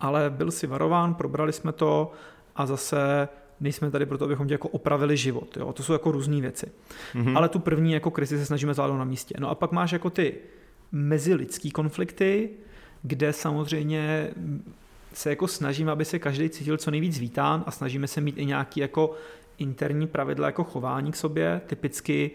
[0.00, 2.12] ale byl si varován, probrali jsme to
[2.56, 3.28] a zase
[3.60, 5.56] nejsme tady proto, abychom tě jako opravili život.
[5.56, 5.72] Jo?
[5.72, 6.66] To jsou jako různé věci.
[7.14, 7.36] Mm-hmm.
[7.36, 9.34] Ale tu první jako krizi se snažíme zvládnout na místě.
[9.38, 10.34] No a pak máš jako ty
[10.92, 12.50] mezilidský konflikty,
[13.02, 14.30] kde samozřejmě
[15.12, 18.46] se jako snažíme, aby se každý cítil co nejvíc vítán a snažíme se mít i
[18.46, 19.14] nějaký jako
[19.58, 21.60] interní pravidla jako chování k sobě.
[21.66, 22.30] Typicky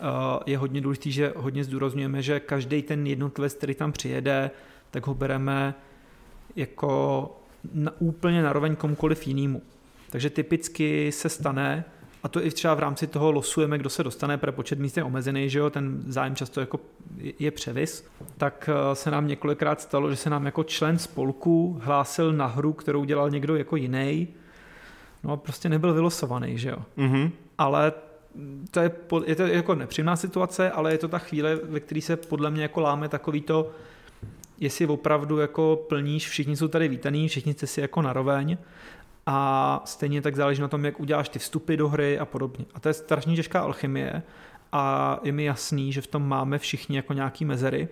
[0.00, 0.06] uh,
[0.46, 4.50] je hodně důležité, že hodně zdůrazňujeme, že každý ten jednotlivec, který tam přijede,
[4.90, 5.74] tak ho bereme
[6.56, 7.30] jako
[7.72, 9.62] na, úplně naroveň komukoliv jinému.
[10.10, 11.84] Takže typicky se stane,
[12.22, 15.04] a to i třeba v rámci toho losujeme, kdo se dostane, pro počet míst je
[15.04, 16.80] omezený, že jo, ten zájem často jako
[17.38, 22.32] je převis, tak eh, se nám několikrát stalo, že se nám jako člen spolku hlásil
[22.32, 24.28] na hru, kterou dělal někdo jako jiný,
[25.24, 26.78] no a prostě nebyl vylosovaný, že jo.
[26.98, 27.30] Mm-hmm.
[27.58, 27.92] Ale
[28.70, 28.92] to je,
[29.26, 32.62] je to jako nepříjemná situace, ale je to ta chvíle, ve které se podle mě
[32.62, 33.70] jako láme takový to,
[34.60, 38.58] jestli opravdu jako plníš, všichni jsou tady vítaný, všichni jste si jako naroveň
[39.30, 42.64] a stejně tak záleží na tom, jak uděláš ty vstupy do hry a podobně.
[42.74, 44.22] A to je strašně těžká alchymie
[44.72, 47.88] a je mi jasný, že v tom máme všichni jako nějaký mezery,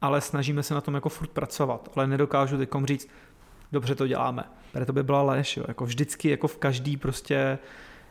[0.00, 3.08] ale snažíme se na tom jako furt pracovat, ale nedokážu teďkom říct,
[3.72, 4.44] dobře to děláme.
[4.72, 5.64] Protože to by byla lež, jo.
[5.68, 7.58] Jako vždycky, jako v každý prostě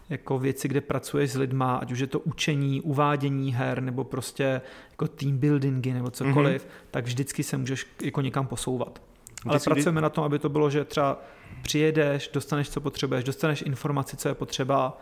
[0.09, 4.61] jako věci, kde pracuješ s lidma, ať už je to učení, uvádění her, nebo prostě
[4.91, 6.87] jako team buildingy, nebo cokoliv, mm-hmm.
[6.91, 9.01] tak vždycky se můžeš jako někam posouvat.
[9.45, 10.01] Ale Ty pracujeme kdy...
[10.01, 11.21] na tom, aby to bylo, že třeba
[11.61, 14.97] přijedeš, dostaneš, co potřebuješ, dostaneš informaci, co je potřeba,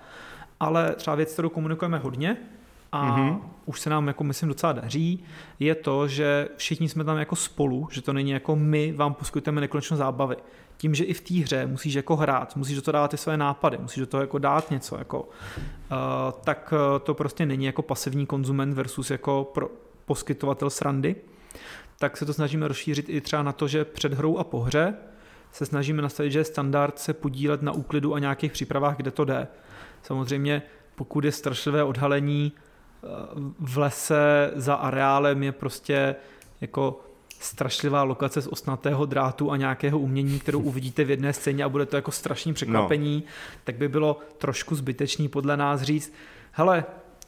[0.59, 2.37] ale třeba věc, kterou komunikujeme hodně,
[2.91, 3.41] a mm-hmm.
[3.65, 5.23] už se nám, jako myslím, docela daří,
[5.59, 9.61] je to, že všichni jsme tam jako spolu, že to není jako my vám poskytujeme
[9.61, 10.35] nekonečno zábavy.
[10.77, 13.37] Tím, že i v té hře musíš jako hrát, musíš do toho dát ty své
[13.37, 15.27] nápady, musíš do toho jako dát něco, jako, uh,
[16.43, 19.69] tak uh, to prostě není jako pasivní konzument versus jako pro
[20.05, 21.15] poskytovatel srandy,
[21.99, 24.93] tak se to snažíme rozšířit i třeba na to, že před hrou a po hře
[25.51, 29.25] se snažíme nastavit, že je standard se podílet na úklidu a nějakých přípravách, kde to
[29.25, 29.47] jde.
[30.03, 30.61] Samozřejmě
[30.95, 33.07] pokud je strašlivé odhalení eh,
[33.59, 36.15] v lese za areálem je prostě
[36.61, 36.99] jako
[37.39, 41.85] strašlivá lokace z osnatého drátu a nějakého umění, kterou uvidíte v jedné scéně a bude
[41.85, 43.31] to jako strašný překvapení, no.
[43.63, 46.13] tak by bylo trošku zbytečný podle nás říct,
[46.51, 46.85] hele,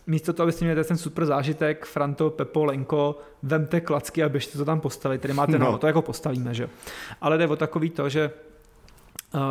[0.07, 4.65] místo toho, abyste měli ten super zážitek, Franto, Pepo, Lenko, vemte klacky a běžte to
[4.65, 5.21] tam postavit.
[5.21, 6.69] Tady máte, no, no to jako postavíme, že
[7.21, 8.31] Ale jde o takový to, že
[9.33, 9.41] uh,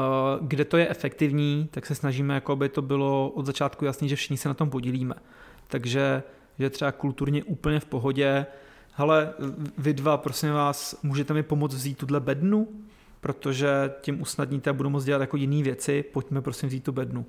[0.41, 4.17] kde to je efektivní, tak se snažíme, jako by to bylo od začátku jasný, že
[4.17, 5.15] všichni se na tom podílíme.
[5.69, 6.23] Takže
[6.59, 8.47] že třeba kulturně úplně v pohodě,
[8.93, 9.33] hele,
[9.79, 12.69] vy dva, prosím vás, můžete mi pomoct vzít tuhle bednu,
[13.21, 17.27] protože tím usnadníte a budu moct dělat jako jiné věci, pojďme prosím vzít tu bednu.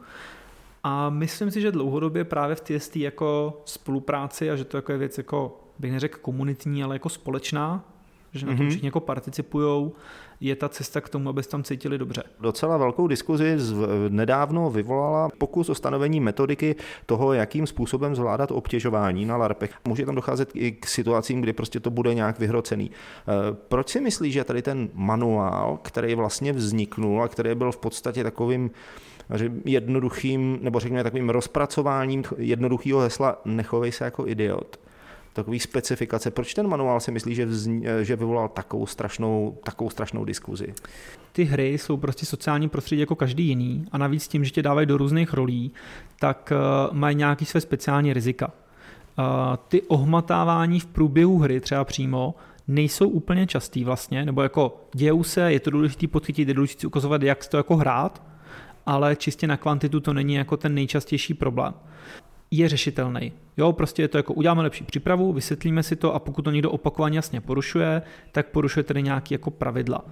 [0.84, 4.98] A myslím si, že dlouhodobě právě v TST jako spolupráci a že to jako je
[4.98, 7.86] věc jako, bych neřekl komunitní, ale jako společná,
[8.34, 8.70] že na tom mm-hmm.
[8.70, 9.92] všichni jako participují,
[10.42, 12.24] je ta cesta k tomu, aby tam cítili dobře.
[12.40, 13.58] Docela velkou diskuzi
[14.10, 19.72] nedávno vyvolala pokus o stanovení metodiky toho, jakým způsobem zvládat obtěžování na LARPech.
[19.88, 22.92] Může tam docházet i k situacím, kdy prostě to bude nějak vyhrocený.
[22.92, 23.32] Eh,
[23.68, 28.24] proč si myslíš, že tady ten manuál, který vlastně vzniknul a který byl v podstatě
[28.24, 28.72] takovým
[29.66, 34.80] jednoduchým, nebo řekněme takovým rozpracováním jednoduchého hesla nechovej se jako idiot.
[35.34, 36.32] Takový specifikace.
[36.32, 40.74] Proč ten manuál si myslí, že, vzni, že vyvolal takovou strašnou, takovou strašnou diskuzi?
[41.32, 44.88] Ty hry jsou prostě sociální prostředí jako každý jiný a navíc tím, že tě dávají
[44.88, 45.72] do různých rolí,
[46.20, 46.54] tak
[46.90, 48.48] uh, mají nějaký své speciální rizika.
[48.48, 49.26] Uh,
[49.68, 52.36] ty ohmatávání v průběhu hry třeba přímo
[52.68, 57.24] nejsou úplně častý vlastně, nebo jako dějou se, je to důležité podchytit, je důležité ukazovat,
[57.24, 58.31] jak to jako hrát,
[58.86, 61.74] ale čistě na kvantitu to není jako ten nejčastější problém.
[62.54, 63.32] je řešitelný.
[63.58, 66.72] Jo, prostě je to jako uděláme lepší přípravu, vysvětlíme si to a pokud to někdo
[66.72, 70.06] opakovaně jasně porušuje, tak porušuje tedy nějaký jako pravidla.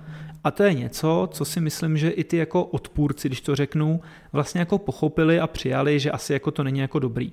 [0.44, 4.02] A to je něco, co si myslím, že i ty jako odpůrci, když to řeknu,
[4.32, 7.32] vlastně jako pochopili a přijali, že asi jako to není jako dobrý.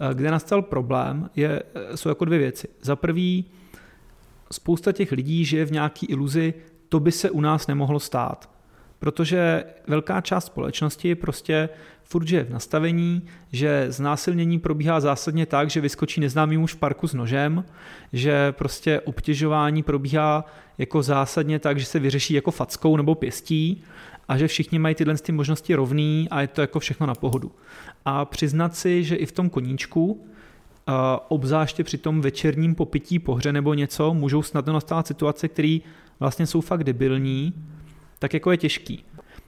[0.00, 2.68] Eh, kde nastal problém, je, eh, jsou jako dvě věci.
[2.82, 3.44] Za prvý,
[4.52, 6.54] spousta těch lidí žije v nějaký iluzi,
[6.88, 8.53] to by se u nás nemohlo stát.
[9.04, 11.68] Protože velká část společnosti prostě
[12.02, 17.08] furt žije v nastavení, že znásilnění probíhá zásadně tak, že vyskočí neznámý muž v parku
[17.08, 17.64] s nožem,
[18.12, 20.44] že prostě obtěžování probíhá
[20.78, 23.82] jako zásadně tak, že se vyřeší jako fackou nebo pěstí
[24.28, 27.52] a že všichni mají tyhle ty možnosti rovný a je to jako všechno na pohodu.
[28.04, 30.26] A přiznat si, že i v tom koníčku,
[31.28, 35.78] obzáště při tom večerním popití pohře nebo něco, můžou snadno nastávat situace, které
[36.20, 37.54] vlastně jsou fakt debilní,
[38.24, 39.04] tak jako je těžký.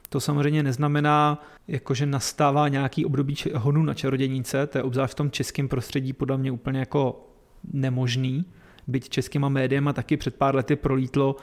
[0.09, 5.15] To samozřejmě neznamená, jako že nastává nějaký období honu na čarodějnice, to je obzvlášť v
[5.15, 7.29] tom českém prostředí podle mě úplně jako
[7.73, 8.45] nemožný,
[8.87, 11.35] byť českýma médiema taky před pár lety prolítlo,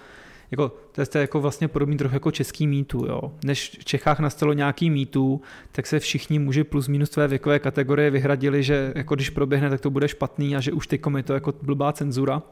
[0.50, 3.06] jako, to je, jako vlastně podobný trochu jako český mýtu.
[3.06, 3.32] Jo.
[3.44, 5.40] Než v Čechách nastalo nějaký mýtu,
[5.72, 9.80] tak se všichni muži plus minus tvé věkové kategorie vyhradili, že jako když proběhne, tak
[9.80, 12.42] to bude špatný a že už teďkom je to jako blbá cenzura.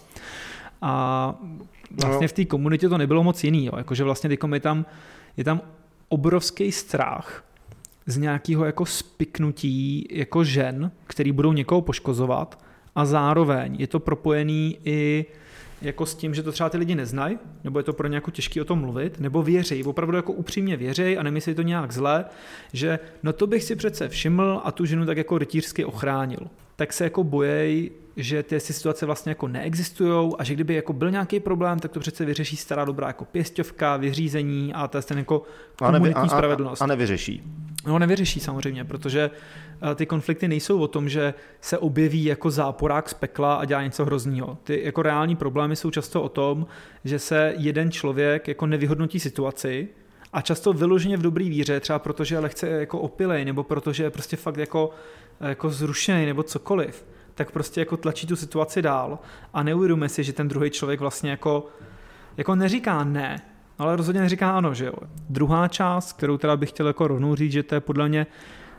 [0.83, 1.35] A
[2.01, 3.67] vlastně v té komunitě to nebylo moc jiný.
[3.67, 3.73] Jo.
[3.77, 4.87] Jakože vlastně je tam,
[5.37, 5.61] je tam
[6.09, 7.45] obrovský strach
[8.07, 14.79] z nějakého jako spiknutí jako žen, který budou někoho poškozovat a zároveň je to propojený
[14.85, 15.27] i
[15.83, 18.31] jako s tím, že to třeba ty lidi neznají, nebo je to pro ně jako
[18.31, 22.25] těžké o tom mluvit, nebo věří, opravdu jako upřímně věří a nemyslí to nějak zle,
[22.73, 26.41] že no to bych si přece všiml a tu ženu tak jako rytířsky ochránil.
[26.77, 31.11] Tak se jako bojej, že ty situace vlastně jako neexistují a že kdyby jako byl
[31.11, 35.19] nějaký problém, tak to přece vyřeší stará dobrá jako pěstovka, vyřízení a to je ten
[35.19, 35.43] jako
[35.79, 36.83] komunitní a nevy, a, spravedlnost.
[36.83, 37.43] A, nevyřeší.
[37.87, 43.09] No nevyřeší samozřejmě, protože eh, ty konflikty nejsou o tom, že se objeví jako záporák
[43.09, 44.59] z pekla a dělá něco hroznýho.
[44.65, 46.67] Ty jako reální problémy jsou často o tom,
[47.05, 49.89] že se jeden člověk jako nevyhodnotí situaci
[50.33, 54.11] a často vyloženě v dobrý víře, třeba protože je lehce jako opilej, nebo protože je
[54.11, 54.91] prostě fakt jako,
[55.41, 59.19] jako zrušený, nebo cokoliv, tak prostě jako tlačí tu situaci dál
[59.55, 61.67] a neuvědomuje si, že ten druhý člověk vlastně jako,
[62.37, 63.43] jako neříká ne,
[63.79, 64.95] ale rozhodně neříká ano, že jo.
[65.29, 68.27] Druhá část, kterou teda bych chtěl jako rovnou říct, že to je podle mě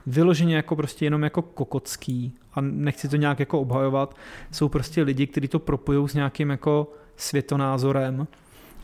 [0.06, 4.16] vyloženě jako prostě jenom jako kokocký a nechci to nějak jako obhajovat,
[4.52, 8.28] jsou prostě lidi, kteří to propojují s nějakým jako světonázorem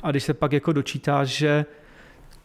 [0.04, 1.66] a když se pak jako dočítáš, že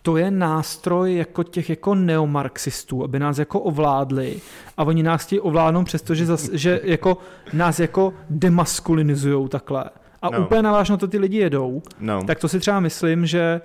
[0.04, 4.36] to je nástroj jako těch jako neomarxistů, aby nás jako ovládli
[4.76, 7.18] a oni nás chtějí ovládnout přestože zas, že jako
[7.52, 9.84] nás jako demaskulinizují takhle
[10.22, 10.44] a no.
[10.44, 12.24] úplně navážno to ty lidi jedou, no.
[12.24, 13.60] tak to si třeba myslím, že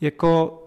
[0.00, 0.62] jako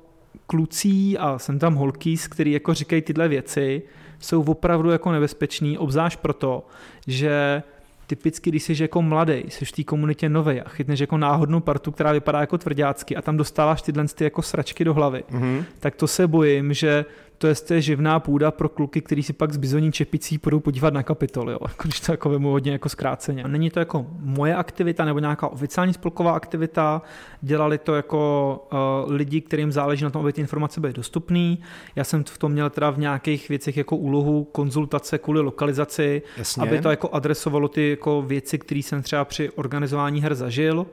[0.48, 3.82] klucí a jsem tam holky, který jako říkají tyhle věci,
[4.20, 6.68] jsou opravdu jako nebezpečný, obzvlášť proto,
[7.08, 7.64] že
[8.08, 11.92] typicky, když jsi jako mladý, jsi v té komunitě nový a chytneš jako náhodnou partu,
[11.92, 15.64] která vypadá jako tvrdácky a tam dostáváš tyhle ty jako sračky do hlavy, mm-hmm.
[15.80, 17.06] tak to se bojím, že
[17.44, 21.04] to je, živná půda pro kluky, kteří si pak s bizoní čepicí půjdou podívat na
[21.04, 21.58] kapitol, jo?
[21.68, 23.44] Jako, když to jako vemu hodně jako zkráceně.
[23.48, 27.02] Není to jako moje aktivita nebo nějaká oficiální spolková aktivita,
[27.42, 28.66] dělali to jako
[29.06, 31.58] uh, lidi, kterým záleží na tom, aby ty informace byly dostupné.
[31.96, 36.64] Já jsem v tom měl teda v nějakých věcech jako úlohu konzultace kvůli lokalizaci, Jasně.
[36.64, 40.86] aby to jako adresovalo ty jako věci, které jsem třeba při organizování her zažil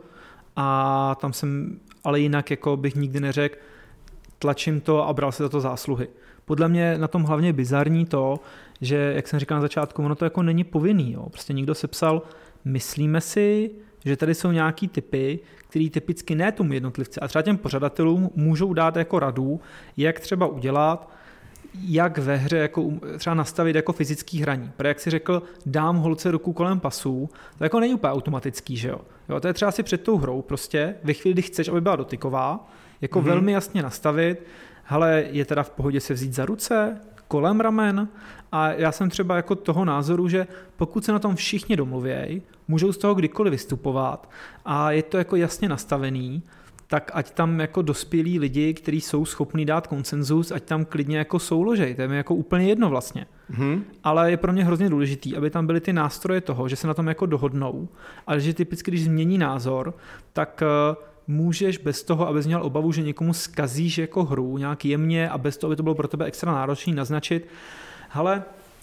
[0.56, 3.56] a tam jsem ale jinak jako bych nikdy neřekl,
[4.38, 6.08] tlačím to a bral se za to zásluhy
[6.50, 8.40] podle mě na tom hlavně bizarní to,
[8.80, 11.12] že, jak jsem říkal na začátku, ono to jako není povinný.
[11.12, 11.26] Jo.
[11.30, 12.22] Prostě někdo sepsal,
[12.64, 13.70] myslíme si,
[14.04, 18.72] že tady jsou nějaký typy, který typicky ne tomu jednotlivci a třeba těm pořadatelům můžou
[18.72, 19.60] dát jako radu,
[19.96, 21.10] jak třeba udělat,
[21.80, 24.70] jak ve hře jako třeba nastavit jako fyzický hraní.
[24.76, 28.88] Protože jak si řekl, dám holce ruku kolem pasů, to jako není úplně automatický, že
[28.88, 29.00] jo?
[29.28, 31.96] jo to je třeba si před tou hrou prostě, ve chvíli, kdy chceš, aby byla
[31.96, 32.68] dotyková,
[33.00, 33.24] jako mm-hmm.
[33.24, 34.46] velmi jasně nastavit,
[34.90, 38.08] hele, je teda v pohodě se vzít za ruce, kolem ramen
[38.52, 42.92] a já jsem třeba jako toho názoru, že pokud se na tom všichni domluvějí, můžou
[42.92, 44.30] z toho kdykoliv vystupovat
[44.64, 46.42] a je to jako jasně nastavený,
[46.86, 51.38] tak ať tam jako dospělí lidi, kteří jsou schopní dát konsenzus, ať tam klidně jako
[51.38, 53.26] souložej, to je mi jako úplně jedno vlastně.
[53.50, 53.82] Mm-hmm.
[54.04, 56.94] Ale je pro mě hrozně důležitý, aby tam byly ty nástroje toho, že se na
[56.94, 57.88] tom jako dohodnou,
[58.26, 59.94] ale že typicky, když změní názor,
[60.32, 65.30] tak uh, můžeš bez toho, abys měl obavu, že někomu skazíš jako hru nějak jemně
[65.30, 67.46] a bez toho, aby to bylo pro tebe extra náročný, naznačit,
[68.08, 68.42] hele,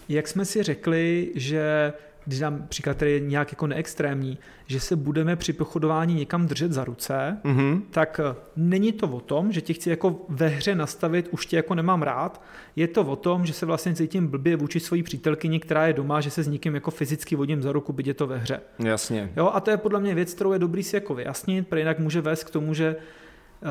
[0.09, 1.93] jak jsme si řekli, že
[2.27, 6.71] když dám příklad, který je nějak jako neextrémní, že se budeme při pochodování někam držet
[6.71, 7.81] za ruce, Mhm.
[7.91, 11.55] tak eh, není to o tom, že tě chci jako ve hře nastavit, už tě
[11.55, 12.41] jako nemám rád,
[12.75, 16.21] je to o tom, že se vlastně cítím blbě vůči svojí přítelkyni, která je doma,
[16.21, 18.59] že se s někým jako fyzicky vodím za ruku, byť je to ve hře.
[18.79, 19.31] Jasně.
[19.37, 21.99] Jo, a to je podle mě věc, kterou je dobrý si jako vyjasnit, protože jinak
[21.99, 22.95] může vést k tomu, že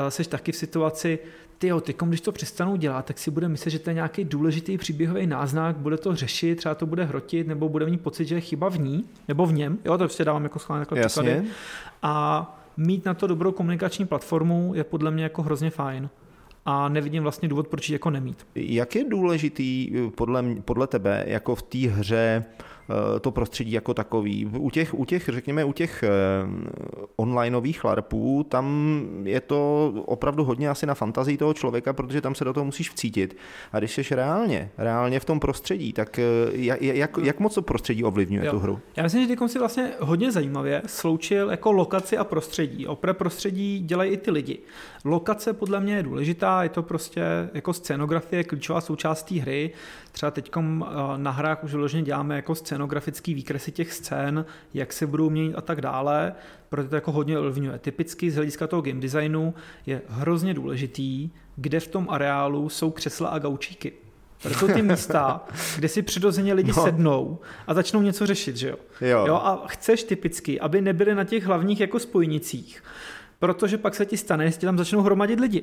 [0.09, 1.19] seš taky v situaci,
[1.59, 4.25] ty jo, tykom, když to přestanou dělat, tak si bude myslet, že to je nějaký
[4.25, 8.35] důležitý příběhový náznak, bude to řešit, třeba to bude hrotit, nebo bude mít pocit, že
[8.35, 9.79] je chyba v ní, nebo v něm.
[9.85, 11.43] Jo, to prostě dávám jako schválně takhle příklady.
[12.03, 16.09] A mít na to dobrou komunikační platformu je podle mě jako hrozně fajn.
[16.65, 18.47] A nevidím vlastně důvod, proč ji jako nemít.
[18.55, 22.65] Jak je důležitý eh, podle, podle tebe jako v té hře eh,
[23.21, 24.47] to prostředí jako takový?
[24.47, 26.09] U těch, u těch řekněme, u těch eh,
[27.17, 32.45] onlineových larpů, tam je to opravdu hodně asi na fantazii toho člověka, protože tam se
[32.45, 33.37] do toho musíš vcítit.
[33.73, 37.63] A když jsi reálně, reálně v tom prostředí, tak eh, jak, jak, jak moc to
[37.63, 38.53] prostředí ovlivňuje Jo.
[38.53, 38.81] tu hru?
[38.97, 42.87] Já myslím, že teď si vlastně hodně zajímavě sloučil jako lokaci a prostředí.
[42.87, 44.59] Opra prostředí dělají i ty lidi.
[45.05, 47.23] Lokace podle mě je důležitá, je to prostě
[47.55, 49.71] jako scénografie, klíčová součást té hry.
[50.13, 50.51] Třeba teď
[51.17, 55.61] na hrách už vyloženě děláme jako scénografický výkresy těch scén, jak se budou měnit a
[55.61, 56.33] tak dále,
[56.69, 57.79] proto to jako hodně ovlivňuje.
[57.79, 59.55] Typicky z hlediska toho game designu
[59.87, 63.93] je hrozně důležitý, kde v tom areálu jsou křesla a gaučíky.
[64.43, 65.45] To jsou ty místa,
[65.77, 66.77] kde si přirozeně lidi No.
[66.77, 66.85] no.
[66.85, 68.77] sednou a začnou něco řešit, že jo?
[69.01, 69.25] Jo.
[69.27, 69.35] jo?
[69.35, 72.83] A chceš typicky, aby nebyly na těch hlavních jako spojnicích,
[73.39, 75.63] protože pak se ti stane, že ti tam začnou hromadit lidi.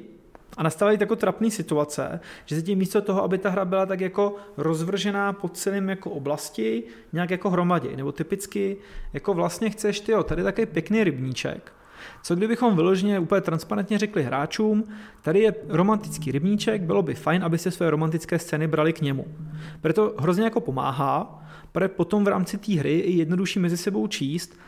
[0.58, 4.02] A nastávají jako trapné situace, že se ti místo toho, aby ta hra byla tak
[4.02, 6.84] jako rozvržená po celém jako oblasti,
[7.14, 7.98] nějak jako hromadě.
[7.98, 8.78] Nebo typicky
[9.14, 11.74] jako vlastně chceš, ty tady takový pěkný rybníček,
[12.24, 14.84] co kdybychom vyloženě úplně transparentně řekli hráčům,
[15.22, 19.26] tady je romantický rybníček, bylo by fajn, aby se své romantické scény brali k němu.
[19.82, 24.60] Proto hrozně jako pomáhá, protože potom v rámci té hry je jednodušší mezi sebou číst,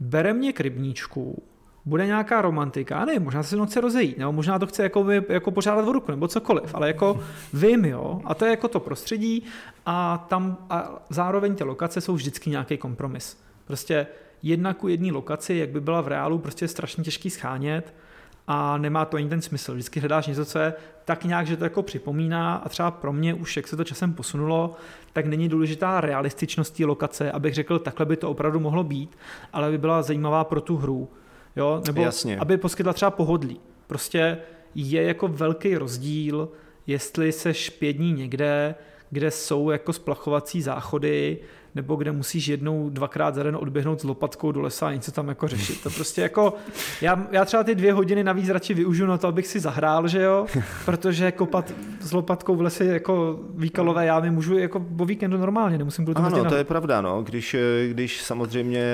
[0.00, 1.42] bere mě k rybníčku,
[1.84, 5.88] bude nějaká romantika, ne, možná se chce rozejít, nebo možná to chce jako, jako požádat
[5.88, 7.20] o ruku, nebo cokoliv, ale jako
[7.52, 9.42] vím, jo, a to je jako to prostředí
[9.86, 13.40] a tam a zároveň ty lokace jsou vždycky nějaký kompromis.
[13.64, 14.06] Prostě
[14.42, 17.94] jedna ku jedné lokaci, jak by byla v reálu, prostě je strašně těžký schánět
[18.46, 19.72] a nemá to ani ten smysl.
[19.72, 20.72] Vždycky hledáš něco, co je
[21.04, 24.12] tak nějak, že to jako připomíná a třeba pro mě už, jak se to časem
[24.12, 24.74] posunulo,
[25.12, 29.18] tak není důležitá realističnost té lokace, abych řekl, takhle by to opravdu mohlo být,
[29.52, 31.08] ale by byla zajímavá pro tu hru.
[31.58, 31.82] Jo?
[31.86, 32.38] Nebo Jasně.
[32.38, 33.60] aby poskytla třeba pohodlí.
[33.86, 34.38] Prostě
[34.74, 36.48] je jako velký rozdíl,
[36.86, 38.74] jestli seš pět dní někde,
[39.10, 41.38] kde jsou jako splachovací záchody,
[41.78, 45.28] nebo kde musíš jednou, dvakrát za den odběhnout s lopatkou do lesa a něco tam
[45.28, 45.82] jako řešit.
[45.82, 46.54] To prostě jako,
[47.02, 50.22] já, já třeba ty dvě hodiny navíc radši využiju na to, abych si zahrál, že
[50.22, 50.46] jo,
[50.84, 56.04] protože kopat s lopatkou v lese jako výkalové jámy můžu jako po víkendu normálně, nemusím
[56.04, 57.22] kvůli tomu Ano, to je pravda, no.
[57.22, 58.84] Když, eh, když samozřejmě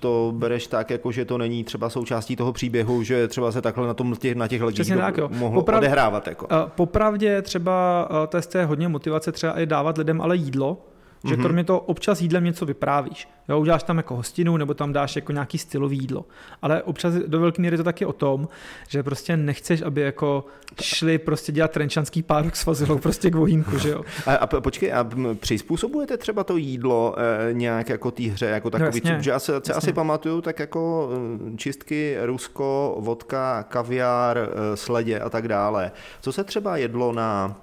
[0.00, 3.86] to bereš tak, jako že to není třeba součástí toho příběhu, že třeba se takhle
[3.86, 5.28] na, tom, těch, na těch Přesně tak, jo.
[5.32, 6.26] mohlo Poprav- odehrávat.
[6.26, 6.46] Jako.
[6.50, 10.78] A Popravdě třeba, a to je hodně motivace třeba i dávat lidem ale jídlo,
[11.24, 11.42] že Mhm.
[11.44, 13.28] kromě toho občas jídlem něco vyprávíš.
[13.48, 16.24] Jo, uděláš tam jako hostinu nebo tam dáš jako nějaký stylový jídlo.
[16.62, 18.48] Ale občas do velké míry to taky o tom,
[18.88, 20.44] že prostě nechceš, aby jako
[20.82, 24.02] šli prostě dělat trenčanský párok s fazilou prostě k vohínku, že jo.
[24.26, 28.70] A, a po- počkej, a přizpůsobujete třeba to jídlo e, nějak jako té hře, jako
[28.70, 29.92] takový, jasně, co, že já se, se asi jasně.
[29.92, 31.10] pamatuju, tak jako
[31.52, 35.92] eh, čistky, Rusko, vodka, kaviár, eh, sledě a tak dále.
[36.20, 37.56] Co se třeba jedlo na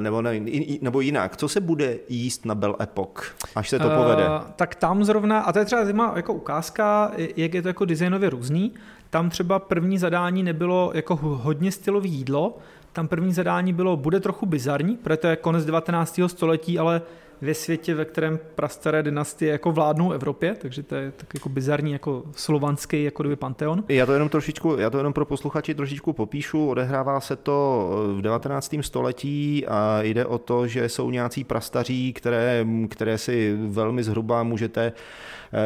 [0.00, 0.40] nebo, ne,
[0.80, 4.28] nebo jinak, co se bude jíst na Bell Epoch, až se to povede?
[4.28, 7.84] Uh, tak tam zrovna, a to je třeba zajímavá jako ukázka, jak je to jako
[7.84, 8.72] designově různý,
[9.10, 12.58] tam třeba první zadání nebylo jako ho- hodně stylový jídlo,
[12.92, 16.20] tam první zadání bylo, bude trochu bizarní, protože to je konec 19.
[16.26, 17.02] století, ale
[17.42, 21.92] ve světě, ve kterém prastaré dynastie jako vládnou Evropě, takže to je tak jako bizarní,
[21.92, 23.84] jako slovanský, jako kdyby panteon.
[23.88, 26.68] Já to jenom trošičku, já to jenom pro posluchači trošičku popíšu.
[26.68, 28.74] Odehrává se to v 19.
[28.80, 34.82] století a jde o to, že jsou nějací prastaří, které, které si velmi zhruba můžete
[34.86, 34.92] eh,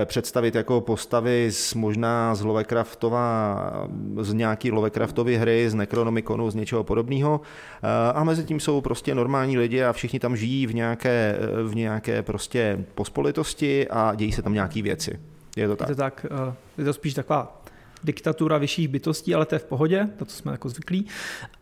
[0.05, 3.61] představit jako postavy z možná z Lovecraftova,
[4.21, 7.41] z nějaký Lovecraftovy hry, z Necronomiconu, z něčeho podobného.
[7.83, 11.75] Eh, A mezi tím jsou prostě normální lidi a všichni tam žijí v nějaké, v
[11.75, 15.21] nějaké prostě pospolitosti a dějí se tam nějaké věci.
[15.57, 15.89] Je to Je tak?
[15.89, 17.63] to tak, eh, je to spíš taková
[18.05, 21.07] diktatura vyšších bytostí, ale to je v pohodě, to, co jsme jako zvyklí.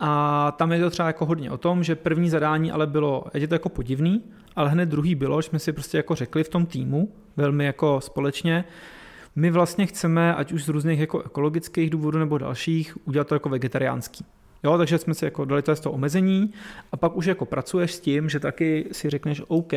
[0.00, 3.48] A tam je to třeba jako hodně o tom, že první zadání ale bylo, je
[3.48, 4.22] to jako podivný,
[4.56, 8.00] ale hned druhý bylo, že jsme si prostě jako řekli v tom týmu, velmi jako
[8.00, 8.64] společně,
[9.36, 13.48] my vlastně chceme, ať už z různých jako ekologických důvodů nebo dalších, udělat to jako
[13.48, 14.24] vegetariánský.
[14.64, 16.52] Jo, takže jsme si jako dali to, to omezení
[16.92, 19.72] a pak už jako pracuješ s tím, že taky si řekneš OK,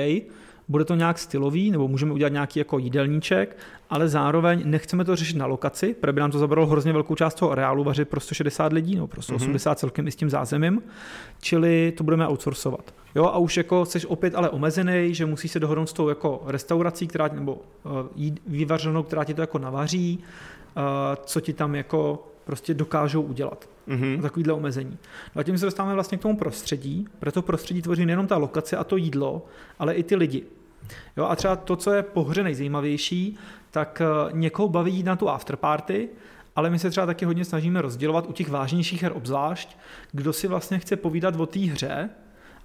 [0.68, 3.58] bude to nějak stylový, nebo můžeme udělat nějaký jako jídelníček,
[3.90, 7.34] ale zároveň nechceme to řešit na lokaci, protože by nám to zabralo hrozně velkou část
[7.34, 9.80] toho areálu vařit pro 160 lidí, no pro 180 mm-hmm.
[9.80, 10.82] celkem i s tím zázemím,
[11.42, 12.94] čili to budeme outsourcovat.
[13.16, 16.44] Jo, a už jako jsi opět ale omezený, že musí se dohodnout s tou jako
[16.46, 17.92] restaurací, která, nebo uh,
[18.48, 20.84] vyvařenou, která ti to jako navaří, uh,
[21.26, 23.70] co ti tam jako prostě dokážou udělat.
[23.88, 24.22] Mm-hmm.
[24.22, 24.98] Takovýhle omezení.
[25.36, 28.78] No a tím se dostáváme vlastně k tomu prostředí, proto prostředí tvoří nejenom ta lokace
[28.78, 29.46] a to jídlo,
[29.80, 30.44] ale i ty lidi.
[31.18, 33.38] Jo, a třeba to, co je pohře nejzajímavější,
[33.72, 36.10] tak eh, někoho baví jít na tu afterparty,
[36.56, 39.78] ale my se třeba taky hodně snažíme rozdělovat u těch vážnějších her obzvlášť,
[40.12, 42.10] kdo si vlastně chce povídat o té hře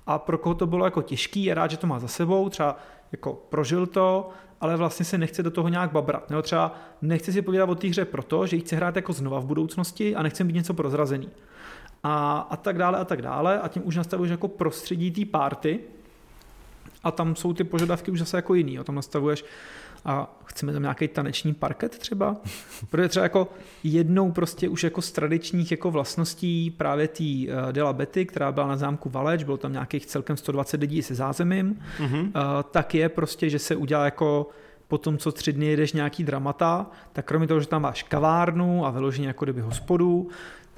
[0.07, 2.77] a pro koho to bylo jako těžký, je rád, že to má za sebou, třeba
[3.13, 4.31] jako prožil to,
[4.63, 6.31] ale vlastně se nechce do toho nějak babrat.
[6.31, 9.41] Nebo třeba nechce si povídat o té hře proto, že ji chce hrát jako znova
[9.41, 11.29] v budoucnosti a nechce být něco prozrazený.
[12.03, 15.81] A, a tak dále a tak dále a tím už nastavuješ jako prostředí té party
[17.05, 18.75] a tam jsou ty požadavky už zase jako jiný.
[18.75, 18.85] Jo.
[18.85, 19.45] Tam nastavuješ
[20.05, 22.37] a chceme tam nějaký taneční parket třeba,
[22.91, 23.49] protože třeba jako
[23.85, 28.67] jednou prostě už jako z tradičních jako vlastností právě té uh, Dela Betty, která byla
[28.67, 32.23] na zámku Valeč, bylo tam nějakých celkem 120 lidí se zázemím, mm-hmm.
[32.23, 32.31] uh,
[32.71, 34.49] tak je prostě, že se udělá jako
[34.89, 38.87] po tom, co tři dny jedeš nějaký dramata, tak kromě toho, že tam máš kavárnu
[38.87, 40.29] a vyloženě jako kdyby hospodu,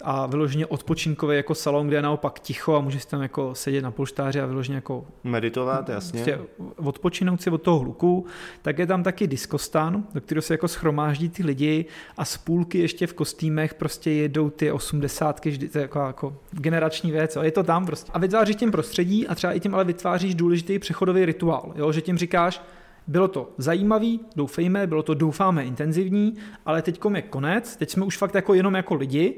[0.05, 3.91] a vyloženě odpočinkový jako salon, kde je naopak ticho a můžeš tam jako sedět na
[3.91, 6.11] polštáři a vyloženě jako meditovat, jasně.
[6.13, 6.39] Prostě
[6.77, 8.27] odpočinout si od toho hluku,
[8.63, 11.85] tak je tam taky diskostan, do kterého se jako schromáždí ty lidi
[12.17, 16.37] a z půlky ještě v kostýmech prostě jedou ty osmdesátky, vždy, to je jako, jako
[16.51, 17.43] generační věc, jo.
[17.43, 18.13] je to tam prostě.
[18.15, 22.01] A vytváříš tím prostředí a třeba i tím ale vytváříš důležitý přechodový rituál, jo, že
[22.01, 22.63] tím říkáš,
[23.07, 26.35] bylo to zajímavý, doufejme, bylo to doufáme intenzivní,
[26.67, 29.35] ale teď je konec, teď jsme už fakt jako jenom jako lidi,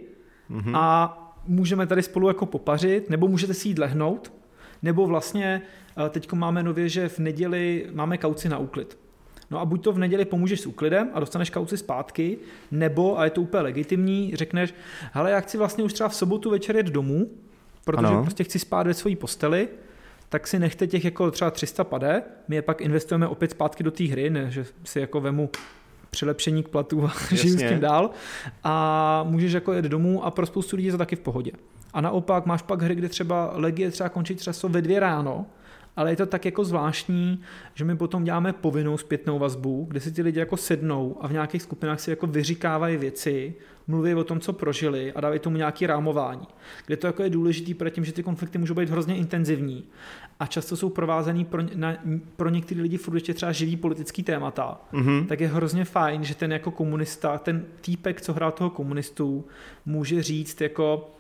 [0.51, 0.73] mm-hmm.
[0.75, 4.33] a můžeme tady spolu jako popařit, nebo můžete si jít lehnout,
[4.83, 5.63] nebo vlastně
[6.07, 8.99] eh, teď máme nově, že v neděli máme kauci na úklid.
[9.51, 12.39] No a buď to v neděli pomůžeš s úklidem a dostaneš kauci zpátky,
[12.71, 14.75] nebo, a je to úplně legitimní, řekneš,
[15.13, 17.31] hele, já chci vlastně už třeba v sobotu večer jet domů,
[17.85, 18.23] protože ano.
[18.23, 19.69] prostě chci spát ve své posteli,
[20.29, 23.91] tak si nechte těch jako třeba 300 pade, my je pak investujeme opět zpátky do
[23.91, 25.51] té hry, ne, že si jako vemu
[26.17, 28.11] přilepšení k platu a žiju s tím dál.
[28.65, 31.53] A můžeš jako jet domů a pro spoustu lidí je to taky v pohodě.
[31.93, 35.47] A naopak máš pak hry, kde třeba legie třeba končí třeba ve dvě ráno,
[35.97, 37.41] ale je to tak jako zvláštní,
[37.75, 41.33] že my potom děláme povinnou zpětnou vazbu, kde si ty lidi jako sednou a v
[41.33, 43.55] nějakých skupinách si jako vyříkávají věci,
[43.87, 46.47] mluví o tom, co prožili a dávají tomu nějaký rámování.
[46.87, 49.85] Kde to jako je důležitý pro tím, že ty konflikty můžou být hrozně intenzivní
[50.41, 51.95] a často jsou provázaný pro, na,
[52.37, 55.27] pro některé lidi furt ještě třeba živý politický témata, mm-hmm.
[55.27, 59.45] tak je hrozně fajn, že ten jako komunista, ten týpek, co hrál toho komunistu,
[59.87, 61.11] může říct jako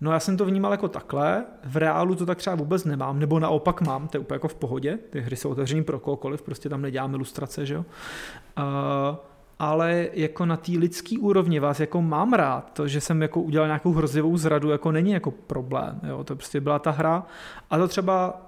[0.00, 3.38] No já jsem to vnímal jako takhle, v reálu to tak třeba vůbec nemám, nebo
[3.38, 6.68] naopak mám, to je úplně jako v pohodě, ty hry jsou otevřený pro kohokoliv, prostě
[6.68, 7.84] tam neděláme ilustrace, že jo.
[8.58, 9.16] Uh,
[9.58, 13.68] ale jako na té lidské úrovni vás jako mám rád, to, že jsem jako udělal
[13.68, 17.26] nějakou hrozivou zradu, jako není jako problém, jo, to prostě byla ta hra
[17.70, 18.42] a to třeba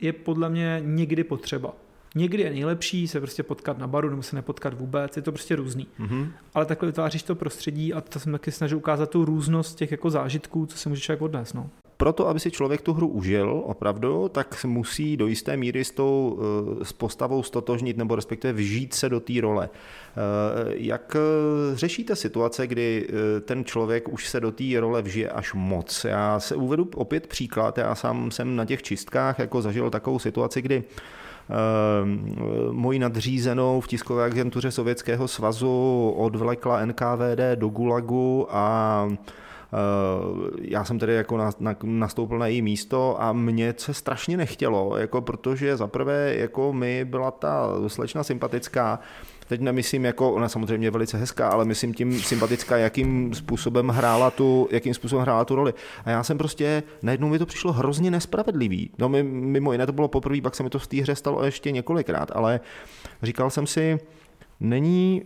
[0.00, 1.72] je podle mě někdy potřeba.
[2.16, 5.56] Někdy je nejlepší se prostě potkat na baru nebo se nepotkat vůbec, je to prostě
[5.56, 5.86] různý.
[6.00, 6.28] Mm-hmm.
[6.54, 10.10] Ale takhle vytváříš to prostředí a to jsem taky snažil ukázat tu různost těch jako
[10.10, 11.52] zážitků, co se může člověk odnést.
[11.52, 11.70] No
[12.04, 16.38] proto, aby si člověk tu hru užil opravdu, tak musí do jisté míry s tou
[16.80, 19.68] eh, s postavou stotožnit nebo respektive vžít se do té role.
[19.72, 20.18] Eh,
[20.68, 23.08] jak eh, řešíte situace, kdy
[23.40, 26.04] ten člověk už se do té role vžije až moc?
[26.04, 30.62] Já se uvedu opět příklad, já sám jsem na těch čistkách jako zažil takovou situaci,
[30.62, 30.84] kdy
[32.70, 39.08] moji nadřízenou v tiskové agentuře Sovětského svazu odvlekla NKVD do Gulagu a
[40.60, 41.38] já jsem tedy jako
[41.82, 47.30] nastoupil na její místo a mě se strašně nechtělo, jako protože zaprvé jako mi byla
[47.30, 48.98] ta slečna sympatická,
[49.48, 54.30] teď nemyslím jako, ona samozřejmě je velice hezká, ale myslím tím sympatická, jakým způsobem hrála
[54.30, 55.74] tu, jakým způsobem hrála tu roli.
[56.04, 58.90] A já jsem prostě, najednou mi to přišlo hrozně nespravedlivý.
[58.98, 61.70] No mimo jiné to bylo poprvé, pak se mi to v té hře stalo ještě
[61.70, 62.60] několikrát, ale
[63.22, 63.98] říkal jsem si,
[64.60, 65.22] není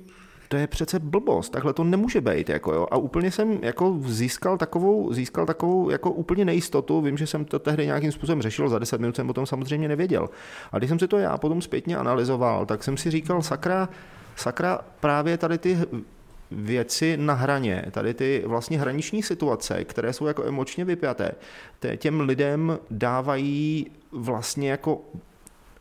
[0.49, 2.49] to je přece blbost, takhle to nemůže být.
[2.49, 2.86] Jako jo.
[2.90, 7.59] A úplně jsem jako získal takovou, získal takovou jako úplně nejistotu, vím, že jsem to
[7.59, 10.28] tehdy nějakým způsobem řešil, za 10 minut jsem o tom samozřejmě nevěděl.
[10.72, 13.88] A když jsem si to já potom zpětně analyzoval, tak jsem si říkal, sakra,
[14.36, 15.78] sakra právě tady ty
[16.51, 21.32] věci na hraně, tady ty vlastně hraniční situace, které jsou jako emočně vypjaté,
[21.96, 25.01] těm lidem dávají vlastně jako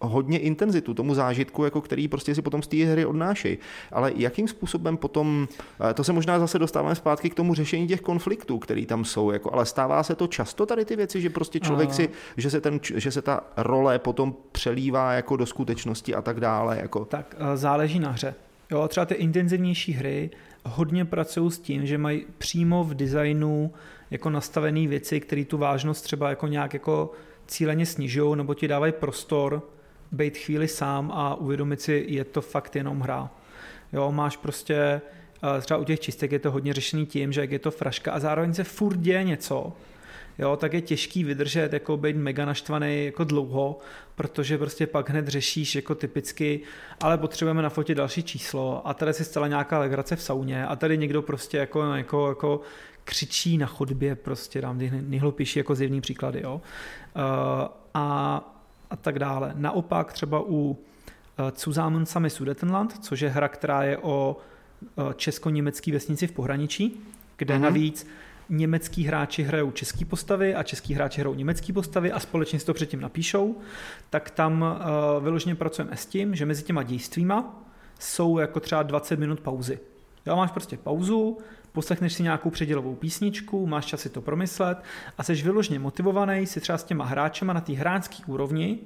[0.02, 3.58] hodně intenzitu tomu zážitku, jako který prostě si potom z té hry odnášejí.
[3.92, 5.48] Ale jakým způsobem potom,
[5.90, 9.32] eh, to se možná zase dostáváme zpátky k tomu řešení těch konfliktů, který tam jsou,
[9.32, 12.62] jako, ale stává se to často tady ty věci, že prostě člověk si, že se,
[12.62, 16.78] ten, že se ta role potom přelívá jako do skutečnosti a tak dále.
[16.82, 17.06] Jako.
[17.06, 18.36] Tak eh, záleží na hře.
[18.72, 20.30] Jo, třeba ty intenzivnější hry
[20.66, 23.74] hodně pracují s tím, že mají přímo v designu
[24.12, 27.12] jako nastavené věci, které tu vážnost třeba jako nějak jako
[27.48, 29.62] cíleně snižují nebo ti dávají prostor
[30.12, 33.30] být chvíli sám a uvědomit si, je to fakt jenom hra.
[33.94, 35.02] Jo, máš prostě,
[35.58, 38.12] eh, třeba u těch čistek je to hodně řešený tím, že jak je to fraška
[38.12, 39.74] a zároveň se furt děje něco,
[40.40, 43.80] jo, tak je těžký vydržet, jako být mega naštvaný jako dlouho,
[44.16, 46.60] protože prostě pak hned řešíš jako typicky,
[47.02, 50.98] ale potřebujeme nafotit další číslo a tady si stala nějaká legrace v sauně a tady
[50.98, 52.62] někdo prostě jako, jako, jako
[53.04, 56.62] křičí na chodbě, prostě dám ty nejhlupější jako zjevný příklady, jo.
[57.16, 57.22] Uh,
[57.94, 58.57] a,
[58.90, 59.54] a tak dále.
[59.56, 60.78] Naopak třeba u
[61.56, 64.38] Zusammen sami Sudetenland, což je hra, která je o
[64.96, 67.02] uh, česko-německý vesnici v pohraničí,
[67.38, 67.62] kde mm-hmm.
[67.62, 68.08] navíc
[68.50, 72.74] německý hráči hrajou český postavy a český hráči hrajou německý postavy a společně si to
[72.74, 73.56] předtím napíšou,
[74.10, 77.64] tak tam uh, vyloženě pracujeme s tím, že mezi těma dějstvíma
[78.00, 79.80] jsou jako třeba 20 minut pauzy.
[80.26, 81.38] Jo, máš prostě pauzu,
[81.78, 84.78] poslechneš si nějakou předělovou písničku, máš čas si to promyslet
[85.18, 88.80] a jsi vyloženě motivovaný si třeba s těma hráčema na té hráčské úrovni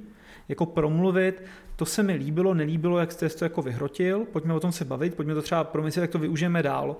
[0.48, 1.44] jako promluvit,
[1.76, 5.16] to se mi líbilo, nelíbilo, jak jste to jako vyhrotil, pojďme o tom se bavit,
[5.16, 6.96] pojďme to třeba promyslet, jak to využijeme dál.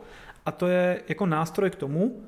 [0.46, 2.24] A to je jako nástroj k tomu,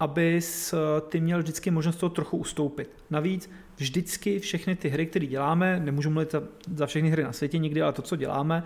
[0.00, 2.90] abys eh, ty měl vždycky možnost toho trochu ustoupit.
[3.10, 6.42] Navíc vždycky všechny ty hry, které děláme, nemůžu mluvit za,
[6.74, 8.62] za všechny hry na světě nikdy, ale to, co děláme,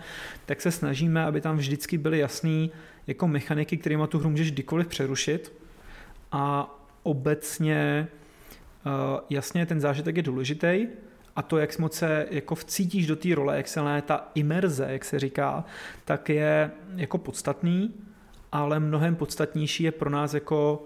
[0.46, 2.68] tak se snažíme, aby tam vždycky byly jasné
[3.06, 5.52] jako mechaniky, kterými tu hru můžeš kdykoliv přerušit.
[6.32, 8.08] A obecně
[8.86, 8.92] uh,
[9.30, 10.86] jasně ten zážitek je důležitý
[11.36, 15.04] a to, jak moc se jako vcítíš do té role, jak se ta imerze, jak
[15.04, 15.64] se říká,
[16.04, 17.94] tak je jako podstatný,
[18.52, 20.84] ale mnohem podstatnější je pro nás jako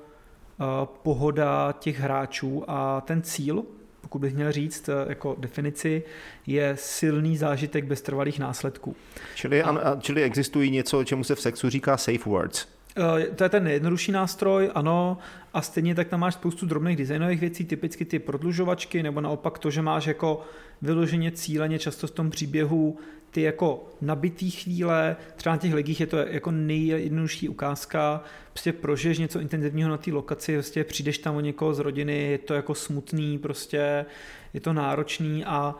[0.59, 0.67] uh,
[1.03, 3.64] pohoda těch hráčů a ten cíl,
[4.07, 6.03] pokud bych měl říct eh, jako definici,
[6.47, 8.97] je silný zážitek bez trvalých následků.
[9.35, 12.76] Čili, a, čili existují něco, čemu se v sexu říká safe words.
[12.97, 15.19] Eh, to je ten nejjednodušší nástroj, ano,
[15.55, 19.71] a stejně tak tam máš spoustu drobných designových věcí, typicky ty prodlužovačky, nebo naopak to,
[19.71, 20.43] že máš jako
[20.83, 22.99] vyloženě cíleně často v tom příběhu
[23.31, 29.19] ty jako nabitý chvíle, třeba na těch legích je to jako nejjednodušší ukázka, prostě prožiješ
[29.19, 32.75] něco intenzivního na té lokaci, prostě přijdeš tam o někoho z rodiny, je to jako
[32.75, 34.07] smutný, prostě
[34.55, 35.75] je to náročný a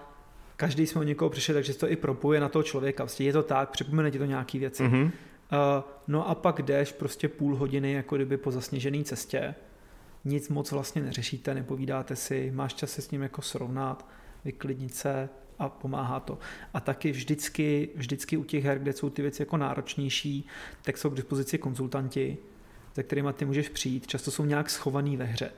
[0.57, 3.43] každý jsme o někoho přišel, takže to i propuje na toho člověka, prostě je to
[3.43, 4.83] tak, připomene ti to nějaký věci.
[4.83, 5.11] Mm-hmm.
[5.53, 9.55] Uh, no a pak jdeš prostě půl hodiny jako kdyby po zasněžené cestě,
[10.25, 14.09] nic moc vlastně neřešíte, nepovídáte si, máš čas se s ním jako srovnat,
[14.45, 15.29] vyklidnit se,
[15.59, 16.39] a pomáhá to.
[16.75, 20.47] A taky vždycky, vždycky u těch her, kde jsou ty věci jako náročnější,
[20.83, 22.39] tak jsou k dispozici konzultanti,
[22.95, 24.07] se kterými ty můžeš přijít.
[24.07, 25.51] Často jsou nějak schovaný ve hře.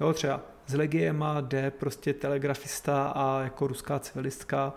[0.00, 4.74] Jo, třeba s Legiema jde prostě telegrafista a jako ruská civilistka,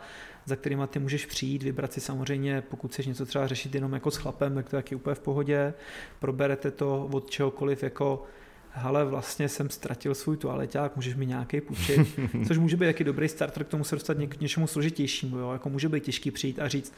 [0.48, 4.12] za kterýma ty můžeš přijít, vybrat si samozřejmě, pokud chceš něco třeba řešit jenom jako
[4.12, 5.74] s chlapem, tak to je úplně v pohodě,
[6.20, 8.24] proberete to od čehokoliv jako
[8.72, 12.08] hele, vlastně jsem ztratil svůj toaleťák, můžeš mi nějaký půjčit,
[12.48, 15.52] což může být jaký dobrý starter k tomu se dostat k něčemu složitějšímu, jo?
[15.52, 16.94] jako může být těžký přijít a říct,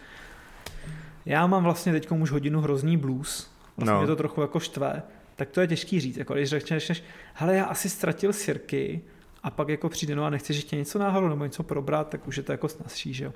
[1.26, 4.00] já mám vlastně teď už hodinu hrozný blues, vlastně no.
[4.00, 5.04] mě to trochu jako štve,
[5.36, 9.02] tak to je těžký říct, jako když řekneš, hele, já asi ztratil sirky
[9.44, 12.38] a pak jako přijde, no a nechceš ještě něco náhodou nebo něco probrat, tak už
[12.38, 13.34] je to jako snazší, že jo.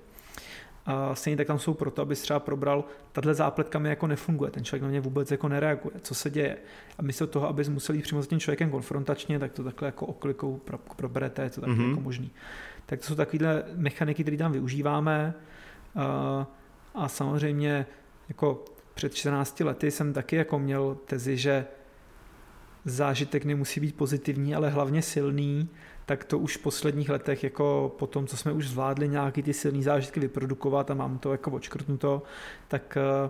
[0.85, 4.63] A stejně tak tam jsou proto, aby třeba probral, tahle zápletka mi jako nefunguje, ten
[4.63, 6.57] člověk na mě vůbec jako nereaguje, co se děje.
[6.97, 10.05] A místo toho, abys musel jít přímo s tím člověkem konfrontačně, tak to takhle jako
[10.05, 11.89] oklikou pro, proberete, je to taky mm-hmm.
[11.89, 12.31] jako možný.
[12.85, 15.33] Tak to jsou takovéhle mechaniky, které tam využíváme.
[15.95, 16.47] A,
[16.95, 17.85] a samozřejmě
[18.29, 21.65] jako před 14 lety jsem taky jako měl tezi, že
[22.85, 25.69] zážitek nemusí být pozitivní, ale hlavně silný
[26.05, 29.53] tak to už v posledních letech, jako po tom, co jsme už zvládli nějaký ty
[29.53, 32.21] silný zážitky vyprodukovat a mám to jako očkrtnuto,
[32.67, 33.29] tak eh,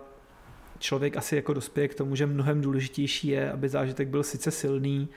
[0.79, 5.09] člověk asi jako dospěje k tomu, že mnohem důležitější je, aby zážitek byl sice silný,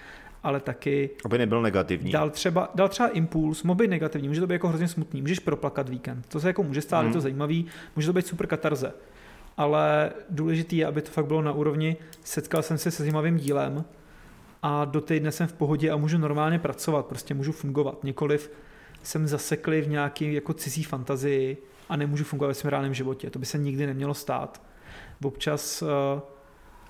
[0.43, 1.11] ale taky...
[1.25, 2.13] Aby nebyl negativní.
[2.13, 5.39] Dal třeba, dal třeba impuls, mohl být negativní, může to být jako hrozně smutný, můžeš
[5.39, 7.09] proplakat víkend, to se jako může stát, hmm.
[7.09, 8.93] je to zajímavý, může to být super katarze,
[9.57, 13.85] ale důležitý je, aby to fakt bylo na úrovni, setkal jsem se se zajímavým dílem,
[14.63, 18.05] a do týdne jsem v pohodě a můžu normálně pracovat, prostě můžu fungovat.
[18.05, 18.51] Nikoliv
[19.03, 21.57] jsem zasekli v nějaký jako cizí fantazii
[21.89, 23.31] a nemůžu fungovat ve svém reálném životě.
[23.31, 24.63] To by se nikdy nemělo stát.
[25.23, 25.89] Občas uh,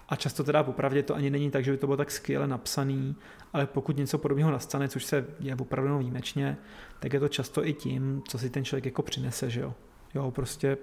[0.08, 3.16] A často teda popravdě to ani není tak, že by to bylo tak skvěle napsaný,
[3.52, 6.56] ale pokud něco podobného nastane, což se je opravdu výjimečně,
[7.00, 9.74] tak je to často i tím, co si ten člověk jako přinese, že jo.
[10.14, 10.78] Jo, prostě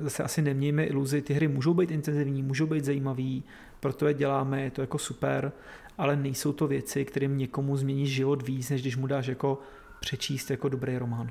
[0.00, 3.44] zase asi nemějme iluzi, ty hry můžou být intenzivní, můžou být zajímavý,
[3.80, 5.52] proto je děláme, je to jako super,
[5.98, 9.58] ale nejsou to věci, kterým někomu změní život víc, než když mu dáš jako
[10.00, 11.30] přečíst jako dobrý román.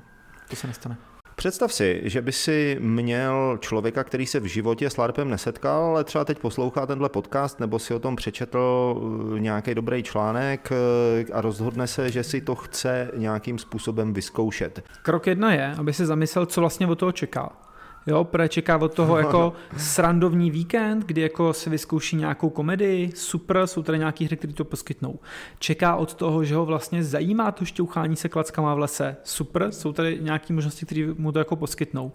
[0.50, 0.96] To se nestane.
[1.38, 6.04] Představ si, že by si měl člověka, který se v životě s LARPem nesetkal, ale
[6.04, 8.94] třeba teď poslouchá tenhle podcast nebo si o tom přečetl
[9.36, 14.82] eh, nějaký dobrý článek eh, a rozhodne se, že si to chce nějakým způsobem vyzkoušet.
[15.02, 17.67] Krok jedna je, aby se zamyslel, co vlastně od toho čeká.
[18.06, 23.66] Jo, protože čeká od toho jako srandovní víkend, kdy jako se vyzkouší nějakou komedii, super,
[23.66, 25.18] jsou tady nějaký hry, které to poskytnou.
[25.58, 29.92] Čeká od toho, že ho vlastně zajímá to šťouchání se klackama v lese, super, jsou
[29.92, 32.12] tady nějaké možnosti, které mu to jako poskytnou.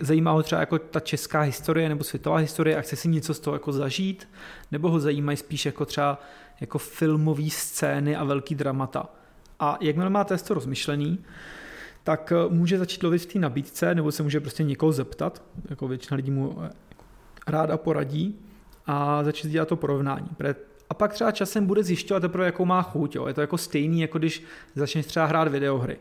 [0.00, 3.40] Zajímá ho třeba jako ta česká historie nebo světová historie a chce si něco z
[3.40, 4.28] toho jako zažít,
[4.72, 6.20] nebo ho zajímají spíš jako třeba
[6.60, 9.06] jako filmové scény a velký dramata.
[9.60, 11.18] A jakmile máte to rozmyšlený,
[12.04, 15.88] tak eh, může začít lovit v té nabídce, nebo se může prostě někoho zeptat, jako
[15.88, 16.70] většina lidí mu eh,
[17.46, 18.38] ráda poradí
[18.86, 20.28] a začít dělat to porovnání.
[20.90, 23.14] A pak třeba časem bude zjišťovat teprve, jakou má chuť.
[23.14, 23.26] Jo.
[23.26, 24.44] Je to jako stejný, jako když
[24.74, 25.98] začneš třeba hrát videohry.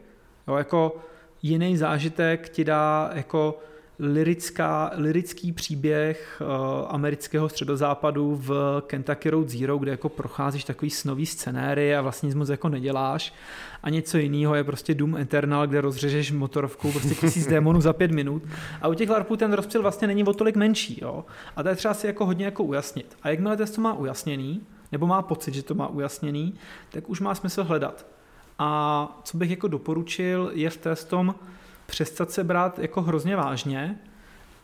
[0.47, 0.99] Jo, jako
[1.41, 3.60] jiný zážitek ti dá jako
[4.00, 6.48] lirická, lirický příběh uh,
[6.88, 12.36] amerického středozápadu v Kentucky Road Zero, kde jako procházíš takový snový scenéry a vlastně nic
[12.36, 13.34] moc jako neděláš.
[13.84, 18.12] A něco jiného je prostě Doom Eternal, kde rozřežeš motorovkou prostě tisíc démonů za pět
[18.12, 18.44] minut.
[18.82, 21.00] A u těch LARPů ten rozptyl vlastně není o tolik menší.
[21.02, 21.26] Jo?
[21.56, 23.18] A to je třeba si jako hodně jako ujasnit.
[23.22, 26.54] A jakmile to má ujasněný, nebo má pocit, že to má ujasněný,
[26.89, 28.06] tak už má smysl hledat.
[28.60, 31.36] A co bych jako doporučil, je v té tom,
[31.86, 34.00] přestat se brát jako hrozně vážně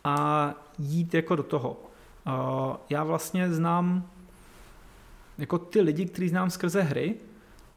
[0.04, 1.76] a jít jako do toho.
[2.90, 4.10] Já vlastně znám
[5.38, 7.14] jako ty lidi, kteří znám skrze hry,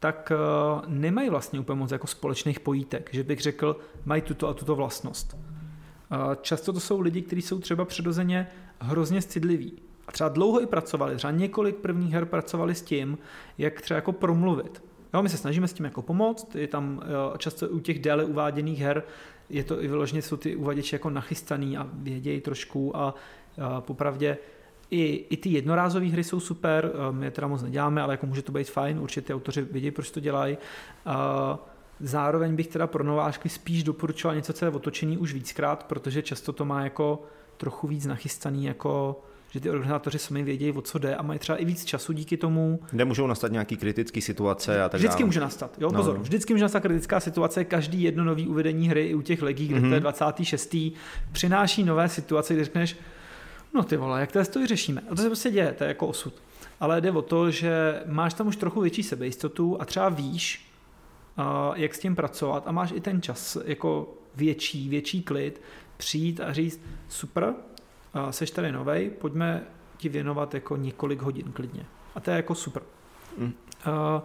[0.00, 0.36] tak e,
[0.86, 5.36] nemají vlastně úplně moc jako společných pojítek, že bych řekl, mají tuto a tuto vlastnost.
[6.42, 8.46] Často to jsou lidi, kteří jsou třeba přirozeně
[8.80, 9.72] hrozně citliví.
[10.06, 13.18] A třeba dlouho i pracovali, třeba několik prvních her pracovali s tím,
[13.58, 14.84] jak třeba jako promluvit.
[15.14, 17.02] Jo, my se snažíme s tím jako pomoct, je tam
[17.38, 19.02] často u těch déle uváděných her
[19.50, 23.14] je to i vyloženě, jsou ty uvaděči jako nachystaný a vědějí trošku a,
[23.62, 24.38] a popravdě
[24.90, 28.42] i, i ty jednorázové hry jsou super, my je teda moc neděláme, ale jako může
[28.42, 30.58] to být fajn, určitě autoři vědí, proč to dělají.
[32.00, 36.52] Zároveň bych teda pro nováčky spíš doporučoval něco, co je otočený už víckrát, protože často
[36.52, 37.22] to má jako
[37.56, 39.22] trochu víc nachystaný jako
[39.54, 42.36] že ty organizátoři sami vědějí, o co jde a mají třeba i víc času díky
[42.36, 42.80] tomu.
[42.90, 45.26] Kde můžou nastat nějaké kritické situace a tak Vždycky dále.
[45.26, 45.98] může nastat, jo, no.
[45.98, 49.68] pozor, vždycky může nastat kritická situace, každý jedno nový uvedení hry i u těch legí,
[49.68, 49.88] kde mm-hmm.
[49.88, 50.74] to je 26.
[50.74, 50.90] Mhm.
[51.32, 52.96] přináší nové situace, kde řekneš,
[53.74, 55.02] no ty vole, jak to to řešíme.
[55.10, 56.34] A to se prostě děje, to je jako osud.
[56.80, 60.68] Ale jde o to, že máš tam už trochu větší sebejistotu a třeba víš,
[61.74, 65.60] jak s tím pracovat a máš i ten čas jako větší, větší klid,
[65.96, 67.54] přijít a říct, super,
[68.30, 69.62] seš tady novej, pojďme
[69.96, 71.86] ti věnovat jako několik hodin klidně.
[72.14, 72.82] A to je jako super.
[73.38, 73.52] Mm.
[73.84, 74.22] A,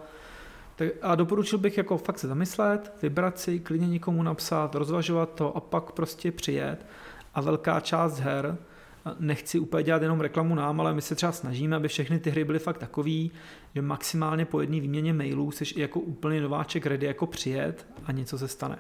[0.75, 5.57] tak, a doporučil bych jako fakt se zamyslet, vybrat si, klidně někomu napsat, rozvažovat to
[5.57, 6.85] a pak prostě přijet.
[7.33, 8.57] A velká část her,
[9.19, 12.43] nechci úplně dělat jenom reklamu nám, ale my se třeba snažíme, aby všechny ty hry
[12.43, 13.31] byly fakt takový,
[13.75, 18.11] že maximálně po jedné výměně mailů jsi i jako úplně nováček ready jako přijet a
[18.11, 18.79] něco se stane.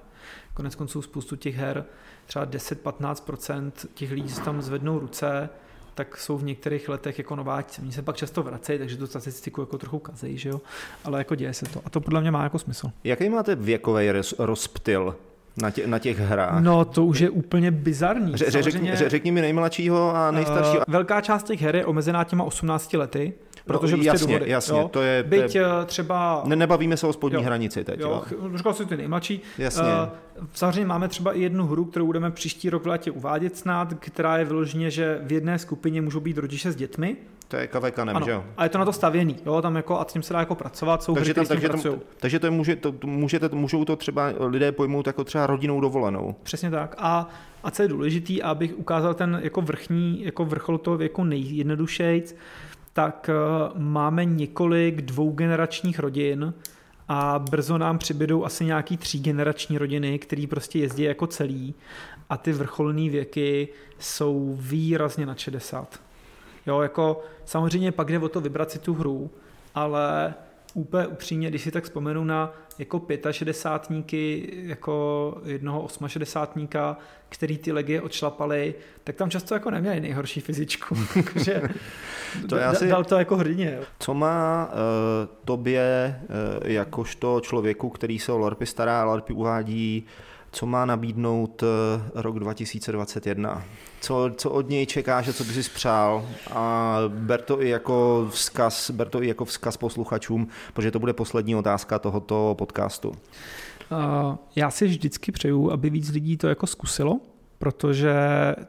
[0.53, 1.85] Konec konců spoustu těch her,
[2.25, 5.49] třeba 10-15% těch lidí, co tam zvednou ruce,
[5.95, 7.81] tak jsou v některých letech jako nováčci.
[7.81, 10.61] Oni se pak často vracejí, takže tu statistiku jako trochu kazejí, že jo?
[11.03, 11.81] Ale jako děje se to.
[11.85, 12.91] A to podle mě má jako smysl.
[13.03, 14.09] Jaký máte věkový
[14.39, 15.15] rozptyl
[15.61, 16.63] na, tě, na těch hrách?
[16.63, 18.37] No, to už je úplně bizarní.
[18.37, 20.77] Ře, řekni, řekni mi nejmladšího a nejstaršího.
[20.77, 23.33] Uh, velká část těch her je omezená těma 18 lety.
[23.73, 24.87] Protože no, jasně, důvody, jasně, jo?
[24.87, 25.23] to je...
[25.23, 26.41] Byť to je, eh, třeba...
[26.45, 27.99] Ne, nebavíme se o spodní jo, hranici teď.
[27.99, 28.57] Jo, jo.
[28.57, 29.41] říkal si ty nejmladší.
[29.57, 29.83] Jasně.
[29.83, 33.93] Uh, samozřejmě máme třeba i jednu hru, kterou budeme příští rok v létě uvádět snad,
[33.99, 37.17] která je vyloženě, že v jedné skupině můžou být rodiče s dětmi.
[37.49, 38.43] To je kavekanem, ano, že jo?
[38.57, 40.55] A je to na to stavěný, jo, tam jako a s tím se dá jako
[40.55, 44.33] pracovat, jsou takže hry, tam, takže, tam, takže to může, to, můžete, můžou to třeba
[44.39, 46.35] lidé pojmout jako třeba rodinou dovolenou.
[46.43, 46.95] Přesně tak.
[46.97, 47.29] A,
[47.63, 52.35] a co je důležitý, abych ukázal ten jako vrchní, jako vrchol toho věku nejjednodušejc,
[52.99, 53.33] tak eh,
[53.75, 56.53] máme několik dvougeneračních rodin
[57.07, 61.75] a brzo nám přibydou asi nějaký třígenerační rodiny, který prostě jezdí jako celý
[62.29, 63.67] a ty vrcholné věky
[63.99, 65.99] jsou výrazně na 60.
[66.67, 69.31] Jo, jako samozřejmě pak jde o to vybrat si tu hru,
[69.75, 70.33] ale
[70.73, 73.01] úplně upřímně, když si tak vzpomenu na jako
[73.31, 74.13] 65
[74.51, 76.67] jako jednoho 68
[77.29, 80.95] který ty legie odšlapali, tak tam často jako neměli nejhorší fyzičku.
[81.33, 81.61] Takže
[82.49, 83.73] To je asi- dal to jako hrdině.
[83.77, 83.83] jo.
[83.99, 84.75] Co má uh,
[85.45, 86.15] tobě,
[86.61, 90.05] uh, jakožto člověku, který se o LARPy stará a LARPy uvádí,
[90.51, 91.69] co má nabídnout uh,
[92.15, 93.63] rok 2021?
[94.01, 96.29] Co, co od něj čekáš a co by si spřál?
[96.51, 101.13] A ber to i jako vzkaz, ber to i jako vzkaz posluchačům, protože to bude
[101.13, 103.09] poslední otázka tohoto podcastu.
[103.09, 107.19] Uh, Já si vždycky přeju, aby víc lidí to jako zkusilo,
[107.59, 108.15] protože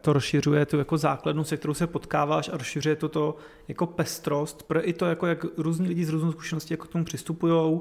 [0.01, 3.37] to rozšiřuje tu jako základnu, se kterou se potkáváš a rozšiřuje to to
[3.69, 7.05] jako pestrost, pro i to, jako jak různí lidi z různou zkušeností jako k tomu
[7.05, 7.81] přistupují,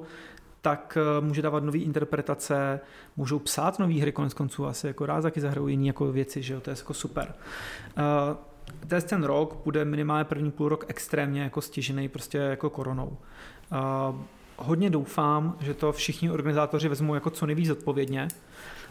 [0.61, 2.79] tak eh, může dávat nové interpretace,
[3.17, 6.53] můžou psát nové hry, konec konců asi jako rád taky zahrajou jiné jako věci, že
[6.53, 7.33] jo, to je jako super.
[7.97, 8.03] Uh,
[8.83, 13.17] Dnes ten rok bude minimálně první půl rok extrémně jako stěžený prostě jako koronou.
[13.71, 14.15] Uh,
[14.57, 18.27] hodně doufám, že to všichni organizátoři vezmou jako co nejvíc odpovědně,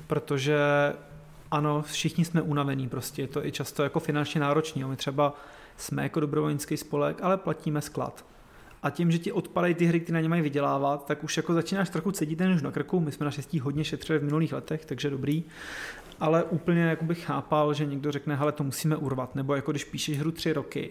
[0.06, 0.58] protože
[1.50, 4.84] ano, všichni jsme unavení prostě, je to i často jako finančně náročný.
[4.84, 5.34] My třeba
[5.76, 8.24] jsme jako dobrovolnický spolek, ale platíme sklad.
[8.82, 11.54] A tím, že ti odpadají ty hry, které na ně mají vydělávat, tak už jako
[11.54, 13.00] začínáš trochu cítit ten už na krku.
[13.00, 15.44] My jsme naštěstí hodně šetřili v minulých letech, takže dobrý.
[16.20, 19.34] Ale úplně jako bych chápal, že někdo řekne, hele, to musíme urvat.
[19.34, 20.90] Nebo jako když píšeš hru tři roky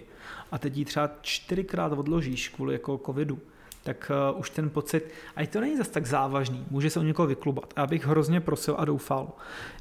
[0.51, 3.39] a teď ji třeba čtyřikrát odložíš kvůli jako covidu,
[3.83, 7.27] tak uh, už ten pocit, a to není zas tak závažný, může se o někoho
[7.27, 7.73] vyklubat.
[7.77, 9.31] Já bych hrozně prosil a doufal,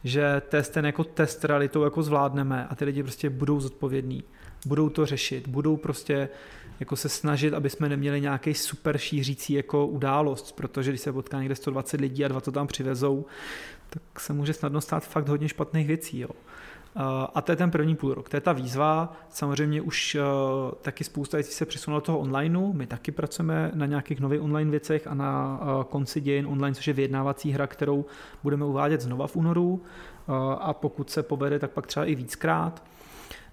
[0.04, 4.24] že test ten jako test realitou jako zvládneme a ty lidi prostě budou zodpovědní,
[4.66, 6.28] budou to řešit, budou prostě
[6.81, 11.39] jako se snažit, aby jsme neměli nějaký super šířící jako událost, protože když se potká
[11.39, 13.27] někde 120 lidí a dva to tam přivezou,
[13.91, 16.18] tak se může snadno stát fakt hodně špatných věcí.
[16.20, 16.29] Jo.
[17.35, 18.29] A to je ten první půl rok.
[18.29, 19.12] To je ta výzva.
[19.29, 22.72] Samozřejmě už uh, taky spousta věcí se přesunulo do toho onlineu.
[22.72, 26.87] My taky pracujeme na nějakých nových online věcech a na uh, konci dějin online, což
[26.87, 28.05] je vyjednávací hra, kterou
[28.43, 29.70] budeme uvádět znova v únoru.
[29.70, 32.83] Uh, A pokud se povede, tak pak třeba i víckrát.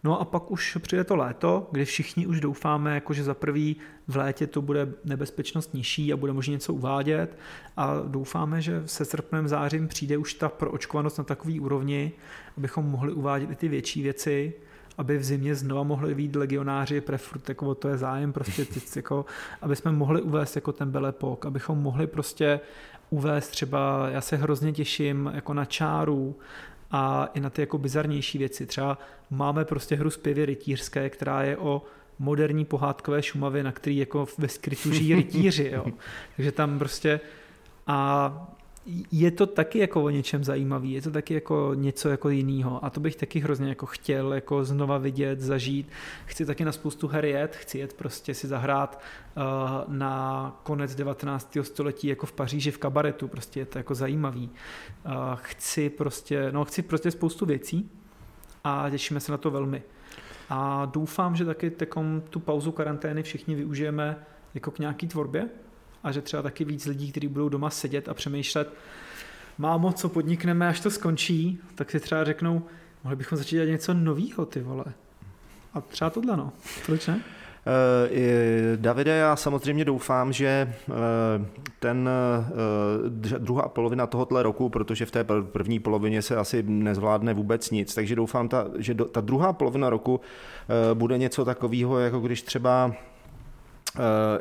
[0.03, 3.75] No a pak už přijde to léto, kdy všichni už doufáme, jako že za prvý
[4.07, 7.37] v létě to bude nebezpečnost nižší a bude možné něco uvádět.
[7.77, 12.11] A doufáme, že se srpnem, zářím přijde už ta proočkovanost na takový úrovni,
[12.57, 14.53] abychom mohli uvádět i ty větší věci,
[14.97, 19.25] aby v zimě znova mohli být legionáři, prefurt, jako to je zájem, prostě ty, jako,
[19.61, 22.59] aby jsme mohli uvést jako ten belepok, abychom mohli prostě
[23.09, 26.35] uvést třeba, já se hrozně těším jako na čáru,
[26.93, 28.65] a i na ty jako bizarnější věci.
[28.65, 28.97] Třeba
[29.29, 31.81] máme prostě hru zpěvy rytířské, která je o
[32.19, 35.71] moderní pohádkové Šumavě, na který jako ve skrytu žijí rytíři.
[35.73, 35.85] Jo.
[36.35, 37.19] Takže tam prostě
[37.87, 38.31] a
[39.11, 42.89] je to taky jako o něčem zajímavý, je to taky jako něco jako jiného a
[42.89, 45.89] to bych taky hrozně jako chtěl jako znova vidět, zažít.
[46.25, 49.01] Chci taky na spoustu her jet, chci jet prostě si zahrát
[49.37, 49.43] uh,
[49.93, 51.57] na konec 19.
[51.61, 54.49] století jako v Paříži v kabaretu, prostě je to jako zajímavý.
[55.05, 57.91] Uh, chci prostě, no chci prostě spoustu věcí
[58.63, 59.83] a těšíme se na to velmi.
[60.49, 61.71] A doufám, že taky
[62.29, 65.49] tu pauzu karantény všichni využijeme jako k nějaký tvorbě,
[66.03, 68.73] a že třeba taky víc lidí, kteří budou doma sedět a přemýšlet,
[69.57, 72.61] mámo, co podnikneme, až to skončí, tak si třeba řeknou,
[73.03, 74.85] mohli bychom začít dělat něco nového, ty vole.
[75.73, 76.51] A třeba tohle, no.
[76.85, 77.21] Proč ne?
[77.65, 80.93] Eh, Davide, já samozřejmě doufám, že eh,
[81.79, 87.33] ten eh, druhá polovina tohohle roku, protože v té pr- první polovině se asi nezvládne
[87.33, 90.21] vůbec nic, takže doufám, že ta druhá polovina roku
[90.93, 92.93] bude něco takového, jako když třeba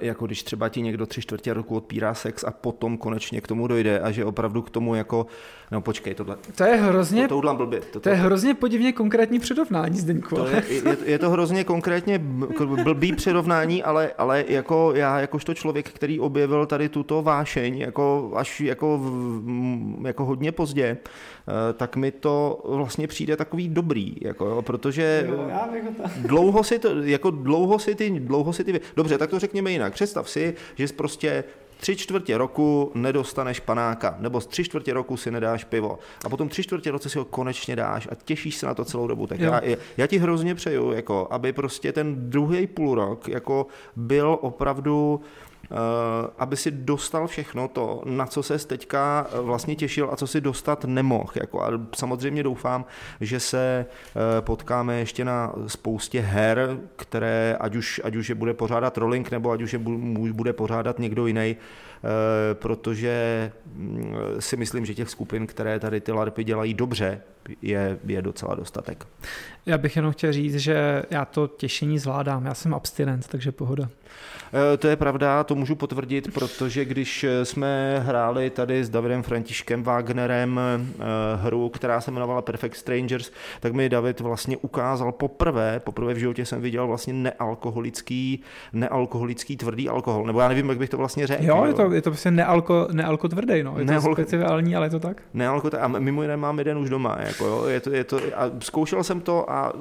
[0.00, 3.66] jako když třeba ti někdo tři čtvrtě roku odpírá sex a potom konečně k tomu
[3.66, 5.26] dojde a že opravdu k tomu jako,
[5.72, 7.80] no počkej, tohle, To je hrozně, to, to blbě.
[7.80, 10.36] To, to je hrozně podivně konkrétní předovnání, Zdeňku.
[10.36, 12.18] to je, je, je to hrozně konkrétně
[12.58, 18.32] k- blbý přirovnání, ale, ale jako já, jakožto člověk, který objevil tady tuto vášeň jako
[18.36, 19.00] až jako,
[20.06, 25.30] jako hodně pozdě, eh, tak mi to vlastně přijde takový dobrý, jako, jo, protože
[26.18, 29.92] dlouho si, to, jako dlouho si ty, dlouho si ty, dobře, tak to řekněme jinak.
[29.92, 31.44] Představ si, že jsi prostě
[31.82, 36.48] tři čtvrtě roku nedostaneš panáka, nebo z tři čtvrtě roku si nedáš pivo a potom
[36.48, 39.26] tři čtvrtě roce si ho konečně dáš a těšíš se na to celou dobu.
[39.26, 39.52] Tak Jo.
[39.52, 43.66] já, já ti hrozně přeju, jako, aby prostě ten druhý půl rok jako
[43.96, 45.20] byl opravdu
[46.38, 50.40] aby si dostal všechno to, na co se teďka eh, vlastně těšil a co si
[50.40, 51.32] dostat nemohl.
[51.34, 51.64] Jako.
[51.64, 52.84] A samozřejmě doufám,
[53.20, 58.54] že se eh, potkáme ještě na spoustě her, které ať už, ať už je bude
[58.54, 59.78] pořádat Rolling, nebo ať už je
[60.32, 61.56] bude pořádat někdo jiný,
[62.54, 67.20] protože mm, si myslím, že těch skupin, které tady ty larpy dělají dobře,
[67.62, 69.06] je, je docela dostatek.
[69.66, 72.46] Já bych jenom chtěl říct, že já to těšení zvládám.
[72.46, 73.88] Já jsem abstinent, takže pohoda.
[74.54, 79.82] Eh, to je pravda, to můžu potvrdit, protože když jsme hráli tady s Davidem Františkem
[79.82, 81.02] Wagnerem eh,
[81.36, 86.46] hru, která se jmenovala Perfect Strangers, tak mi David vlastně ukázal poprvé, poprvé v životě
[86.46, 88.42] jsem viděl vlastně nealkoholický,
[88.72, 91.44] nealkoholický tvrdý alkohol, nebo já nevím, jak bych to vlastně řekl.
[91.44, 93.74] Jo, je to, je to prostě nealko, nealko tvrdý, no.
[93.78, 95.22] Je to Nealko- speciální, ale je to tak.
[95.34, 98.50] Nealko, a mimo jiné mám jeden už doma, jako jo, je to, je to, a
[98.60, 99.72] zkoušel jsem to a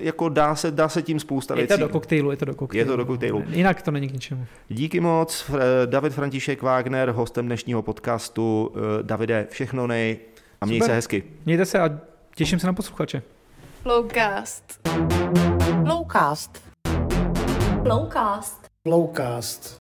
[0.00, 1.74] jako dá se, dá se tím spousta Je věcí.
[1.74, 2.80] to do koktejlu, je to do koktejlu.
[2.80, 3.42] Je to do koktejlu.
[3.48, 4.46] Jinak to není k ničemu.
[4.68, 5.50] Díky moc,
[5.86, 8.72] David František Wagner, hostem dnešního podcastu.
[9.00, 10.18] E, Davide, všechno nej
[10.60, 10.90] a měj Super.
[10.90, 11.22] se hezky.
[11.46, 11.90] Mějte se a
[12.34, 13.22] těším se na posluchače.
[13.82, 14.80] Flowcast.
[15.84, 16.62] Flowcast.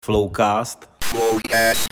[0.05, 0.89] Flowcast.
[1.15, 1.45] Flowcast.
[1.45, 1.85] Flowcast.